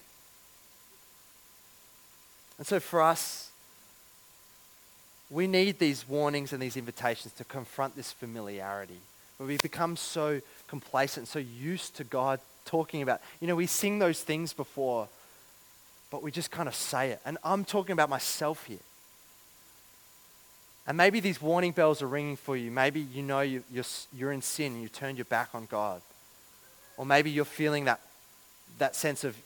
And 2.58 2.68
so 2.68 2.80
for 2.80 3.02
us, 3.02 3.50
we 5.30 5.48
need 5.48 5.80
these 5.80 6.08
warnings 6.08 6.54
and 6.54 6.62
these 6.62 6.78
invitations 6.78 7.34
to 7.36 7.44
confront 7.44 7.96
this 7.96 8.12
familiarity. 8.12 8.98
Where 9.38 9.48
we 9.48 9.58
become 9.58 9.96
so 9.96 10.42
complacent, 10.68 11.28
so 11.28 11.40
used 11.40 11.96
to 11.98 12.04
God 12.04 12.40
talking 12.66 13.02
about. 13.02 13.22
You 13.40 13.48
know, 13.48 13.56
we 13.56 13.68
sing 13.68 14.00
those 14.00 14.22
things 14.22 14.54
before 14.54 15.08
but 16.12 16.24
we 16.24 16.32
just 16.32 16.52
kind 16.52 16.68
of 16.68 16.76
say 16.76 17.12
it. 17.12 17.20
And 17.26 17.38
I'm 17.44 17.66
talking 17.66 17.94
about 17.94 18.10
myself 18.10 18.66
here. 18.66 18.80
And 20.88 20.98
maybe 20.98 21.20
these 21.20 21.42
warning 21.42 21.72
bells 21.72 22.02
are 22.02 22.08
ringing 22.08 22.36
for 22.36 22.58
you. 22.58 22.72
Maybe 22.72 23.00
you 23.00 23.22
know 23.22 23.42
you, 23.42 23.64
you're, 23.72 23.86
you're 24.16 24.32
in 24.32 24.42
sin 24.42 24.74
and 24.74 24.82
you 24.82 24.90
turned 24.90 25.18
your 25.18 25.26
back 25.26 25.50
on 25.54 25.68
God. 25.70 26.02
Or 26.98 27.06
maybe 27.06 27.30
you're 27.30 27.46
feeling 27.46 27.86
that, 27.86 28.00
that 28.80 28.96
sense 28.96 29.24
of, 29.24 29.38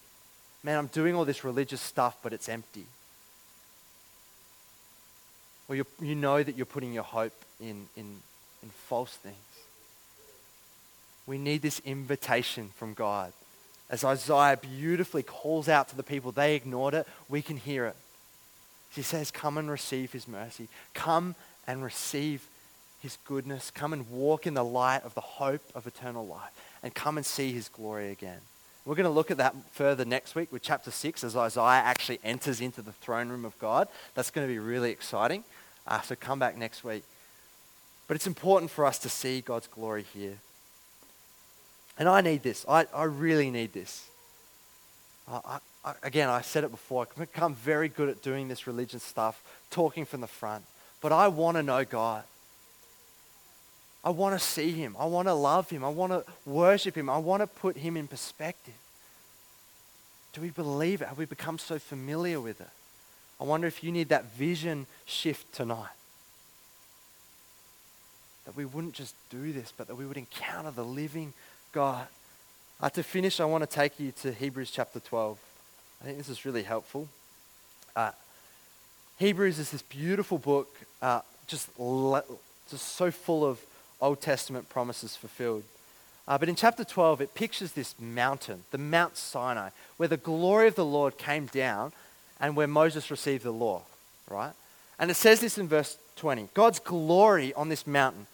man, 0.64 0.78
I'm 0.78 0.88
doing 0.88 1.16
all 1.16 1.26
this 1.26 1.44
religious 1.44 1.82
stuff, 1.82 2.18
but 2.24 2.32
it's 2.32 2.48
empty. 2.48 2.86
Or 5.68 5.76
you 5.76 5.86
you 6.02 6.16
know 6.16 6.42
that 6.42 6.56
you're 6.56 6.66
putting 6.66 6.94
your 6.94 7.04
hope 7.04 7.34
in, 7.60 7.88
in, 7.98 8.06
in 8.62 8.70
false 8.88 9.14
things. 9.16 9.36
We 11.26 11.38
need 11.38 11.62
this 11.62 11.82
invitation 11.86 12.70
from 12.76 12.94
God 12.94 13.34
as 13.90 14.04
Isaiah 14.04 14.58
beautifully 14.58 15.24
calls 15.24 15.70
out 15.70 15.90
to 15.90 15.96
the 15.96 16.04
people, 16.04 16.32
they 16.32 16.56
ignored 16.56 16.94
it. 16.94 17.08
We 17.30 17.42
can 17.42 17.58
hear 17.58 17.86
it. 17.86 17.96
He 18.92 19.02
says, 19.02 19.32
Come 19.32 19.58
and 19.58 19.70
receive 19.70 20.12
his 20.12 20.28
mercy. 20.28 20.68
Come 20.94 21.36
and 21.68 21.84
receive 21.84 22.48
his 23.02 23.18
goodness. 23.26 23.72
Come 23.72 23.94
and 23.94 24.10
walk 24.10 24.48
in 24.48 24.54
the 24.54 24.64
light 24.64 25.04
of 25.04 25.14
the 25.14 25.22
hope 25.22 25.64
of 25.76 25.88
eternal 25.88 26.26
life. 26.26 26.52
And 26.82 26.94
come 26.94 27.18
and 27.18 27.26
see 27.26 27.52
his 27.52 27.70
glory 27.70 28.12
again. 28.12 28.40
We're 28.86 28.96
going 28.96 29.06
to 29.06 29.10
look 29.10 29.32
at 29.32 29.38
that 29.38 29.56
further 29.72 30.04
next 30.04 30.36
week 30.36 30.52
with 30.52 30.62
chapter 30.62 30.92
6 30.92 31.24
as 31.24 31.38
Isaiah 31.38 31.84
actually 31.84 32.20
enters 32.24 32.60
into 32.60 32.82
the 32.82 32.92
throne 32.92 33.30
room 33.30 33.46
of 33.46 33.58
God. 33.58 33.88
That's 34.14 34.30
going 34.30 34.46
to 34.46 34.52
be 34.52 34.60
really 34.60 34.92
exciting. 34.92 35.44
Uh, 35.88 36.02
so 36.02 36.16
come 36.16 36.40
back 36.40 36.58
next 36.58 36.84
week. 36.84 37.04
But 38.08 38.16
it's 38.16 38.28
important 38.28 38.72
for 38.72 38.86
us 38.86 39.00
to 39.00 39.10
see 39.10 39.42
God's 39.42 39.68
glory 39.68 40.06
here. 40.14 40.38
And 41.98 42.10
I 42.10 42.22
need 42.22 42.44
this. 42.44 42.66
I, 42.68 42.88
I 42.94 43.04
really 43.04 43.52
need 43.52 43.74
this. 43.74 44.08
I, 45.28 45.60
I, 45.86 45.94
again, 46.02 46.30
I 46.30 46.42
said 46.42 46.64
it 46.64 46.72
before. 46.72 47.04
I 47.04 47.06
can 47.06 47.24
become 47.24 47.56
very 47.56 47.88
good 47.88 48.10
at 48.10 48.22
doing 48.22 48.48
this 48.48 48.68
religion 48.68 49.00
stuff, 49.00 49.42
talking 49.70 50.06
from 50.06 50.22
the 50.22 50.28
front. 50.28 50.64
But 51.02 51.12
I 51.12 51.28
want 51.28 51.58
to 51.58 51.64
know 51.64 51.84
God. 51.86 52.24
I 54.04 54.10
want 54.10 54.38
to 54.38 54.46
see 54.46 54.72
Him. 54.72 54.96
I 55.00 55.06
want 55.06 55.28
to 55.28 55.34
love 55.34 55.70
Him. 55.70 55.84
I 55.84 55.90
want 55.90 56.12
to 56.12 56.26
worship 56.46 56.96
Him. 56.96 57.10
I 57.10 57.18
want 57.18 57.42
to 57.42 57.48
put 57.48 57.78
Him 57.78 57.96
in 57.96 58.08
perspective. 58.08 58.74
Do 60.34 60.42
we 60.42 60.50
believe 60.50 61.02
it? 61.02 61.08
Have 61.08 61.18
we 61.18 61.26
become 61.26 61.58
so 61.58 61.80
familiar 61.80 62.42
with 62.42 62.60
it? 62.60 62.70
I 63.40 63.44
wonder 63.46 63.68
if 63.68 63.84
you 63.84 63.92
need 63.92 64.10
that 64.10 64.34
vision 64.34 64.88
shift 65.06 65.54
tonight. 65.54 65.92
That 68.46 68.56
we 68.56 68.66
wouldn't 68.66 68.94
just 68.94 69.16
do 69.30 69.54
this, 69.54 69.72
but 69.76 69.88
that 69.88 69.96
we 69.96 70.06
would 70.06 70.18
encounter 70.18 70.72
the 70.72 70.84
living 70.84 71.34
God. 71.74 72.06
Uh, 72.80 72.90
to 72.92 73.02
finish, 73.02 73.40
I 73.40 73.46
want 73.46 73.64
to 73.64 73.70
take 73.70 74.00
you 74.00 74.12
to 74.22 74.32
Hebrews 74.32 74.70
chapter 74.70 75.00
12. 75.00 75.40
I 76.00 76.06
think 76.06 76.20
this 76.20 76.30
is 76.30 76.46
really 76.46 76.62
helpful. 76.62 77.10
Uh, 77.96 78.12
Hebrews 79.18 79.58
is 79.58 79.72
this 79.72 79.82
beautiful 79.82 80.38
book, 80.38 80.70
uh, 81.02 81.22
just, 81.48 81.68
le- 81.80 82.24
just 82.70 82.96
so 82.96 83.10
full 83.10 83.44
of 83.44 83.60
Old 84.00 84.22
Testament 84.22 84.70
promises 84.70 85.16
fulfilled. 85.16 85.64
Uh, 86.28 86.38
but 86.38 86.48
in 86.48 86.54
chapter 86.54 86.84
12, 86.84 87.22
it 87.22 87.34
pictures 87.34 87.72
this 87.72 87.96
mountain, 88.00 88.66
the 88.70 88.78
Mount 88.78 89.18
Sinai, 89.18 89.70
where 89.98 90.10
the 90.10 90.18
glory 90.18 90.68
of 90.68 90.76
the 90.76 90.86
Lord 90.86 91.18
came 91.18 91.48
down 91.48 91.92
and 92.40 92.56
where 92.56 92.68
Moses 92.68 93.10
received 93.10 93.44
the 93.44 93.52
law, 93.52 93.82
right? 94.30 94.54
And 95.00 95.10
it 95.10 95.16
says 95.16 95.40
this 95.40 95.58
in 95.58 95.68
verse 95.68 95.98
20 96.18 96.50
God's 96.54 96.80
glory 96.80 97.52
on 97.56 97.70
this 97.70 97.88
mountain 97.88 98.28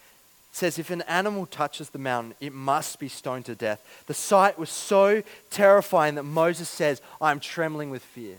says 0.52 0.80
if 0.80 0.90
an 0.90 1.04
animal 1.04 1.46
touches 1.46 1.90
the 1.90 2.00
mountain, 2.00 2.34
it 2.40 2.54
must 2.54 3.00
be 3.00 3.08
stoned 3.08 3.46
to 3.46 3.56
death. 3.56 4.04
The 4.08 4.14
sight 4.14 4.58
was 4.58 4.70
so 4.70 5.24
terrifying 5.50 6.16
that 6.16 6.24
Moses 6.24 6.70
says, 6.70 7.02
I'm 7.22 7.40
trembling 7.40 7.90
with 7.90 8.04
fear. 8.04 8.38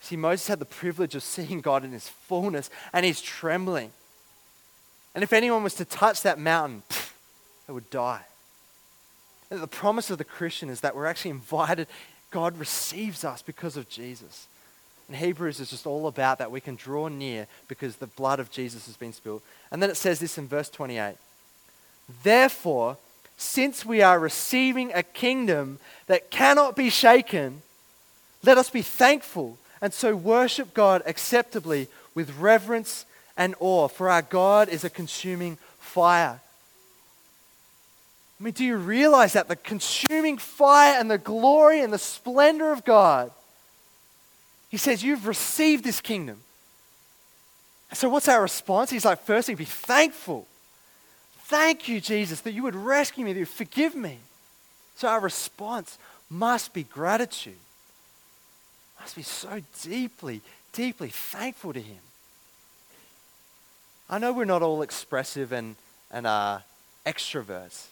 See, 0.00 0.16
Moses 0.16 0.46
had 0.46 0.60
the 0.60 0.64
privilege 0.64 1.14
of 1.14 1.22
seeing 1.22 1.60
God 1.60 1.84
in 1.84 1.92
his 1.92 2.08
fullness, 2.08 2.70
and 2.92 3.04
he's 3.04 3.20
trembling. 3.20 3.90
And 5.14 5.24
if 5.24 5.32
anyone 5.32 5.64
was 5.64 5.74
to 5.74 5.84
touch 5.84 6.22
that 6.22 6.38
mountain, 6.38 6.82
they 7.66 7.72
would 7.72 7.90
die. 7.90 8.22
And 9.50 9.60
the 9.60 9.66
promise 9.66 10.10
of 10.10 10.18
the 10.18 10.24
Christian 10.24 10.68
is 10.68 10.80
that 10.82 10.94
we're 10.94 11.06
actually 11.06 11.32
invited, 11.32 11.88
God 12.30 12.58
receives 12.58 13.24
us 13.24 13.42
because 13.42 13.76
of 13.76 13.88
Jesus. 13.88 14.46
And 15.08 15.16
Hebrews 15.16 15.60
is 15.60 15.70
just 15.70 15.86
all 15.86 16.08
about 16.08 16.38
that. 16.38 16.50
We 16.50 16.60
can 16.60 16.74
draw 16.74 17.08
near 17.08 17.46
because 17.68 17.96
the 17.96 18.08
blood 18.08 18.40
of 18.40 18.50
Jesus 18.50 18.86
has 18.86 18.96
been 18.96 19.12
spilled. 19.12 19.42
And 19.70 19.82
then 19.82 19.90
it 19.90 19.96
says 19.96 20.18
this 20.18 20.38
in 20.38 20.48
verse 20.48 20.68
28 20.68 21.14
Therefore, 22.22 22.96
since 23.36 23.84
we 23.84 24.02
are 24.02 24.18
receiving 24.18 24.92
a 24.92 25.02
kingdom 25.02 25.78
that 26.06 26.30
cannot 26.30 26.74
be 26.74 26.90
shaken, 26.90 27.62
let 28.42 28.58
us 28.58 28.70
be 28.70 28.82
thankful 28.82 29.58
and 29.80 29.92
so 29.92 30.16
worship 30.16 30.72
God 30.74 31.02
acceptably 31.06 31.88
with 32.14 32.38
reverence 32.38 33.04
and 33.36 33.54
awe, 33.60 33.88
for 33.88 34.08
our 34.08 34.22
God 34.22 34.68
is 34.68 34.84
a 34.84 34.90
consuming 34.90 35.58
fire. 35.78 36.40
I 38.40 38.42
mean, 38.42 38.54
do 38.54 38.64
you 38.64 38.76
realize 38.76 39.34
that? 39.34 39.48
The 39.48 39.56
consuming 39.56 40.38
fire 40.38 40.98
and 40.98 41.10
the 41.10 41.18
glory 41.18 41.80
and 41.80 41.92
the 41.92 41.98
splendor 41.98 42.72
of 42.72 42.84
God 42.84 43.30
he 44.76 44.78
says, 44.78 45.02
You've 45.02 45.26
received 45.26 45.84
this 45.84 46.02
kingdom. 46.02 46.38
So, 47.94 48.10
what's 48.10 48.28
our 48.28 48.42
response? 48.42 48.90
He's 48.90 49.06
like, 49.06 49.22
Firstly, 49.22 49.54
be 49.54 49.64
thankful. 49.64 50.46
Thank 51.44 51.88
you, 51.88 51.98
Jesus, 51.98 52.42
that 52.42 52.52
you 52.52 52.62
would 52.64 52.74
rescue 52.74 53.24
me, 53.24 53.32
that 53.32 53.38
you 53.38 53.46
forgive 53.46 53.94
me. 53.94 54.18
So, 54.96 55.08
our 55.08 55.18
response 55.18 55.96
must 56.28 56.74
be 56.74 56.82
gratitude. 56.82 57.56
Must 59.00 59.16
be 59.16 59.22
so 59.22 59.62
deeply, 59.82 60.42
deeply 60.74 61.08
thankful 61.08 61.72
to 61.72 61.80
Him. 61.80 62.02
I 64.10 64.18
know 64.18 64.34
we're 64.34 64.44
not 64.44 64.60
all 64.60 64.82
expressive 64.82 65.52
and, 65.52 65.76
and 66.10 66.26
uh, 66.26 66.58
extroverts, 67.06 67.86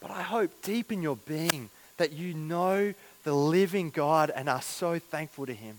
but 0.00 0.10
I 0.10 0.22
hope 0.22 0.50
deep 0.62 0.90
in 0.90 1.02
your 1.02 1.18
being 1.18 1.70
that 1.98 2.12
you 2.12 2.34
know 2.34 2.94
the 3.22 3.32
living 3.32 3.90
God 3.90 4.32
and 4.34 4.48
are 4.48 4.60
so 4.60 4.98
thankful 4.98 5.46
to 5.46 5.54
Him 5.54 5.76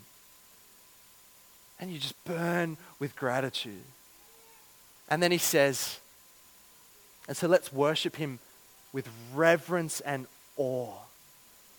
and 1.81 1.91
you 1.91 1.97
just 1.97 2.23
burn 2.23 2.77
with 2.99 3.15
gratitude. 3.15 3.83
And 5.09 5.21
then 5.21 5.31
he 5.31 5.39
says, 5.39 5.99
And 7.27 7.35
so 7.35 7.47
let's 7.47 7.73
worship 7.73 8.15
him 8.15 8.39
with 8.93 9.09
reverence 9.33 9.99
and 10.01 10.27
awe 10.55 10.93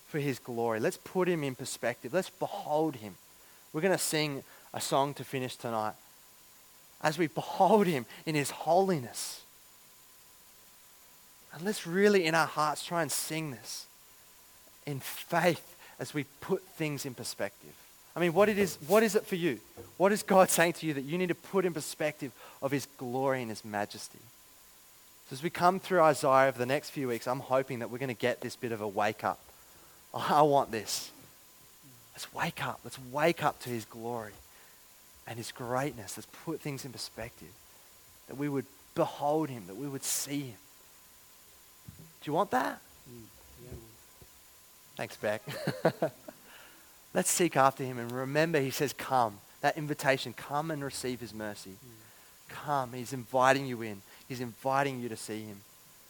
for 0.07 0.19
his 0.19 0.37
glory. 0.39 0.79
Let's 0.79 0.97
put 0.97 1.27
him 1.27 1.43
in 1.43 1.55
perspective. 1.55 2.13
Let's 2.13 2.29
behold 2.29 2.97
him. 2.97 3.15
We're 3.71 3.81
going 3.81 3.93
to 3.93 3.97
sing 3.97 4.43
a 4.73 4.81
song 4.81 5.13
to 5.15 5.23
finish 5.23 5.55
tonight 5.55 5.95
as 7.01 7.17
we 7.17 7.27
behold 7.27 7.87
him 7.87 8.05
in 8.25 8.35
his 8.35 8.51
holiness. 8.51 9.41
And 11.53 11.63
let's 11.63 11.87
really, 11.87 12.25
in 12.25 12.35
our 12.35 12.47
hearts, 12.47 12.83
try 12.83 13.01
and 13.01 13.11
sing 13.11 13.51
this 13.51 13.85
in 14.85 14.99
faith 14.99 15.75
as 15.99 16.13
we 16.13 16.25
put 16.41 16.61
things 16.63 17.05
in 17.05 17.13
perspective. 17.13 17.73
I 18.15 18.19
mean, 18.19 18.33
what, 18.33 18.47
it 18.47 18.59
is, 18.59 18.77
what 18.87 19.01
is 19.01 19.15
it 19.15 19.25
for 19.25 19.35
you? 19.35 19.59
What 19.97 20.11
is 20.11 20.23
God 20.23 20.49
saying 20.51 20.73
to 20.73 20.85
you 20.85 20.93
that 20.93 21.01
you 21.01 21.17
need 21.17 21.29
to 21.29 21.35
put 21.35 21.65
in 21.65 21.73
perspective 21.73 22.31
of 22.61 22.71
his 22.71 22.87
glory 22.97 23.41
and 23.41 23.49
his 23.49 23.65
majesty? 23.65 24.19
So 25.29 25.35
as 25.35 25.43
we 25.43 25.49
come 25.49 25.79
through 25.79 26.01
Isaiah 26.01 26.47
over 26.49 26.57
the 26.57 26.65
next 26.65 26.91
few 26.91 27.07
weeks, 27.07 27.27
I'm 27.27 27.39
hoping 27.39 27.79
that 27.79 27.89
we're 27.89 27.97
going 27.97 28.09
to 28.09 28.13
get 28.13 28.41
this 28.41 28.55
bit 28.55 28.71
of 28.71 28.81
a 28.81 28.87
wake 28.87 29.23
up. 29.23 29.39
I 30.13 30.41
want 30.43 30.71
this. 30.71 31.11
Let's 32.13 32.31
wake 32.33 32.65
up. 32.65 32.79
Let's 32.83 32.99
wake 33.11 33.43
up 33.43 33.59
to 33.61 33.69
his 33.69 33.85
glory 33.85 34.33
and 35.25 35.37
his 35.37 35.51
greatness. 35.51 36.17
Let's 36.17 36.27
put 36.45 36.61
things 36.61 36.85
in 36.85 36.91
perspective. 36.91 37.47
That 38.27 38.37
we 38.37 38.47
would 38.49 38.65
behold 38.93 39.49
him, 39.49 39.63
that 39.67 39.75
we 39.75 39.87
would 39.87 40.03
see 40.03 40.41
him. 40.41 40.57
Do 42.21 42.29
you 42.31 42.33
want 42.33 42.51
that? 42.51 42.79
Mm, 43.09 43.77
Thanks, 44.95 45.17
Beck. 45.17 45.41
Let's 47.13 47.29
seek 47.29 47.55
after 47.55 47.83
him 47.83 47.99
and 47.99 48.11
remember 48.11 48.59
he 48.59 48.71
says, 48.71 48.93
Come. 48.93 49.39
That 49.61 49.77
invitation, 49.77 50.33
come 50.33 50.71
and 50.71 50.83
receive 50.83 51.21
his 51.21 51.33
mercy. 51.33 51.71
Mm. 51.71 52.53
Come. 52.53 52.93
He's 52.93 53.13
inviting 53.13 53.65
you 53.65 53.81
in, 53.81 54.01
he's 54.27 54.41
inviting 54.41 54.99
you 54.99 55.09
to 55.09 55.15
see 55.15 55.43
him. 55.43 55.61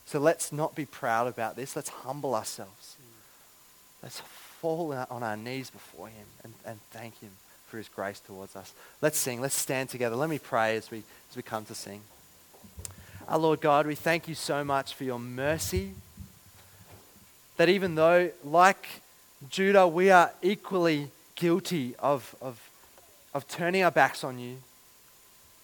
So 0.06 0.20
let's 0.20 0.52
not 0.52 0.76
be 0.76 0.86
proud 0.86 1.28
about 1.28 1.56
this. 1.56 1.76
Let's 1.76 1.90
humble 1.90 2.36
ourselves. 2.36 2.96
Mm. 3.00 4.04
Let's 4.04 4.20
fall 4.20 4.94
on 4.94 5.24
our 5.24 5.38
knees 5.38 5.70
before 5.70 6.08
him 6.08 6.26
and, 6.44 6.54
and 6.66 6.80
thank 6.92 7.20
him 7.20 7.32
for 7.68 7.78
his 7.78 7.90
grace 7.90 8.20
towards 8.20 8.56
us. 8.56 8.74
Let's 9.02 9.18
sing. 9.18 9.42
Let's 9.42 9.56
stand 9.56 9.90
together. 9.90 10.16
Let 10.16 10.30
me 10.30 10.40
pray 10.40 10.78
as 10.78 10.90
we, 10.90 11.04
as 11.30 11.36
we 11.36 11.42
come 11.44 11.66
to 11.66 11.76
sing. 11.76 12.02
Our 13.28 13.40
Lord 13.40 13.62
God, 13.62 13.88
we 13.88 13.96
thank 13.96 14.28
you 14.28 14.36
so 14.36 14.64
much 14.64 14.94
for 14.94 15.04
your 15.04 15.20
mercy. 15.20 15.94
That 17.58 17.70
even 17.70 17.96
though, 17.96 18.32
like 18.44 18.86
Judah, 19.50 19.88
we 19.88 20.10
are 20.10 20.32
equally 20.42 21.10
guilty 21.36 21.96
of, 22.00 22.36
of, 22.42 22.60
of 23.34 23.48
turning 23.48 23.84
our 23.84 23.92
backs 23.92 24.24
on 24.24 24.40
you, 24.40 24.58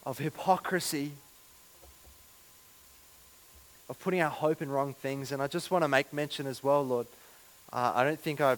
of 0.05 0.17
hypocrisy, 0.17 1.11
of 3.89 3.99
putting 3.99 4.21
our 4.21 4.29
hope 4.29 4.61
in 4.61 4.69
wrong 4.69 4.93
things. 4.93 5.31
And 5.31 5.41
I 5.41 5.47
just 5.47 5.71
want 5.71 5.83
to 5.83 5.87
make 5.87 6.11
mention 6.11 6.45
as 6.45 6.63
well, 6.63 6.85
Lord. 6.85 7.07
Uh, 7.71 7.93
I 7.95 8.03
don't 8.03 8.19
think 8.19 8.41
I 8.41 8.57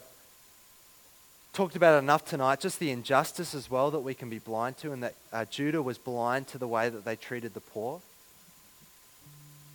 talked 1.53 1.75
about 1.75 1.95
it 1.95 1.99
enough 1.99 2.25
tonight, 2.25 2.59
just 2.59 2.79
the 2.79 2.91
injustice 2.91 3.53
as 3.53 3.69
well 3.69 3.91
that 3.91 3.99
we 3.99 4.13
can 4.13 4.29
be 4.29 4.39
blind 4.39 4.77
to, 4.79 4.91
and 4.91 5.03
that 5.03 5.15
uh, 5.31 5.45
Judah 5.45 5.81
was 5.81 5.97
blind 5.97 6.47
to 6.47 6.57
the 6.57 6.67
way 6.67 6.89
that 6.89 7.05
they 7.05 7.15
treated 7.15 7.53
the 7.53 7.59
poor. 7.59 8.01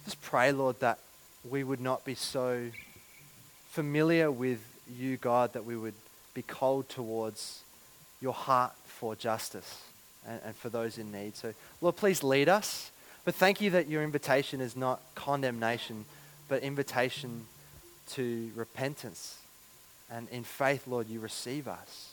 Just 0.05 0.21
pray, 0.23 0.53
Lord, 0.53 0.81
that 0.81 0.99
we 1.49 1.63
would 1.63 1.81
not 1.81 2.05
be 2.05 2.15
so 2.15 2.71
familiar 3.71 4.31
with 4.31 4.61
you, 4.91 5.17
God, 5.17 5.53
that 5.53 5.65
we 5.65 5.77
would 5.77 5.95
be 6.35 6.43
cold 6.43 6.89
towards 6.89 7.63
your 8.21 8.33
heart 8.33 8.73
for 8.87 9.15
justice 9.15 9.83
and, 10.27 10.41
and 10.45 10.57
for 10.57 10.69
those 10.69 10.99
in 10.99 11.13
need. 11.13 11.37
So, 11.37 11.55
Lord, 11.81 11.97
please 11.97 12.23
lead 12.23 12.49
us. 12.49 12.91
But 13.25 13.35
thank 13.35 13.61
you 13.61 13.71
that 13.71 13.89
your 13.89 14.03
invitation 14.03 14.61
is 14.61 14.77
not 14.77 15.01
condemnation, 15.15 16.05
but 16.49 16.63
invitation 16.63 17.47
to 18.11 18.51
repentance 18.55 19.39
and 20.11 20.29
in 20.29 20.45
faith, 20.45 20.87
Lord, 20.87 21.09
you 21.09 21.21
receive 21.21 21.67
us. 21.67 22.13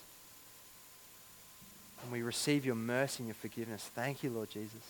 And 2.01 2.11
we 2.11 2.21
receive 2.21 2.65
your 2.65 2.75
mercy 2.75 3.19
and 3.19 3.27
your 3.27 3.35
forgiveness. 3.35 3.89
Thank 3.95 4.23
you, 4.23 4.29
Lord 4.29 4.49
Jesus. 4.49 4.81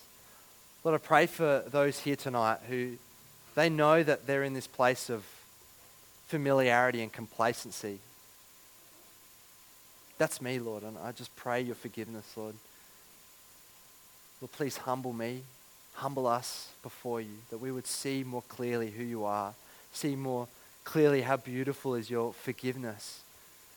Lord, 0.83 0.99
I 0.99 1.05
pray 1.05 1.25
for 1.27 1.63
those 1.67 1.99
here 1.99 2.15
tonight 2.15 2.59
who 2.67 2.93
they 3.55 3.69
know 3.69 4.03
that 4.03 4.25
they're 4.25 4.43
in 4.43 4.53
this 4.53 4.67
place 4.67 5.09
of 5.09 5.23
familiarity 6.27 7.01
and 7.01 7.11
complacency. 7.11 7.99
That's 10.17 10.41
me, 10.41 10.59
Lord, 10.59 10.83
and 10.83 10.97
I 10.97 11.11
just 11.11 11.35
pray 11.35 11.61
your 11.61 11.75
forgiveness, 11.75 12.25
Lord. 12.35 12.55
Lord, 14.41 14.51
please 14.51 14.77
humble 14.77 15.13
me, 15.13 15.41
humble 15.95 16.27
us 16.27 16.69
before 16.81 17.21
you, 17.21 17.37
that 17.49 17.57
we 17.57 17.71
would 17.71 17.87
see 17.87 18.23
more 18.23 18.43
clearly 18.47 18.91
who 18.91 19.03
you 19.03 19.25
are, 19.25 19.53
see 19.91 20.15
more 20.15 20.47
clearly 20.83 21.21
how 21.21 21.37
beautiful 21.37 21.95
is 21.95 22.09
your 22.09 22.33
forgiveness 22.33 23.21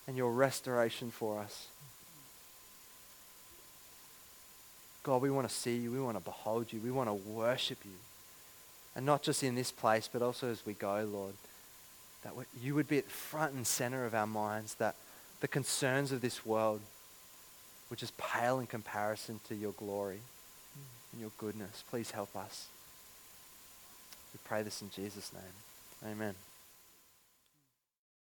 and 0.06 0.16
your 0.16 0.32
restoration 0.32 1.10
for 1.10 1.40
us. 1.40 1.68
God, 5.02 5.22
we 5.22 5.30
want 5.30 5.48
to 5.48 5.54
see 5.54 5.76
you. 5.76 5.92
We 5.92 6.00
want 6.00 6.16
to 6.16 6.22
behold 6.22 6.72
you. 6.72 6.80
We 6.80 6.90
want 6.90 7.08
to 7.08 7.14
worship 7.14 7.78
you. 7.84 7.92
And 8.96 9.06
not 9.06 9.22
just 9.22 9.44
in 9.44 9.54
this 9.54 9.70
place, 9.70 10.08
but 10.12 10.20
also 10.20 10.48
as 10.48 10.66
we 10.66 10.72
go, 10.72 11.08
Lord, 11.08 11.34
that 12.26 12.46
you 12.60 12.74
would 12.74 12.88
be 12.88 12.98
at 12.98 13.04
front 13.04 13.54
and 13.54 13.66
center 13.66 14.04
of 14.04 14.14
our 14.14 14.26
minds, 14.26 14.74
that 14.74 14.96
the 15.40 15.48
concerns 15.48 16.10
of 16.12 16.20
this 16.20 16.44
world 16.44 16.80
would 17.88 17.98
just 17.98 18.16
pale 18.18 18.58
in 18.58 18.66
comparison 18.66 19.40
to 19.48 19.54
your 19.54 19.72
glory 19.72 20.18
and 21.12 21.20
your 21.20 21.30
goodness. 21.38 21.84
Please 21.88 22.10
help 22.10 22.34
us. 22.34 22.66
We 24.34 24.40
pray 24.44 24.62
this 24.62 24.82
in 24.82 24.90
Jesus' 24.90 25.32
name. 25.32 26.12
Amen. 26.12 26.34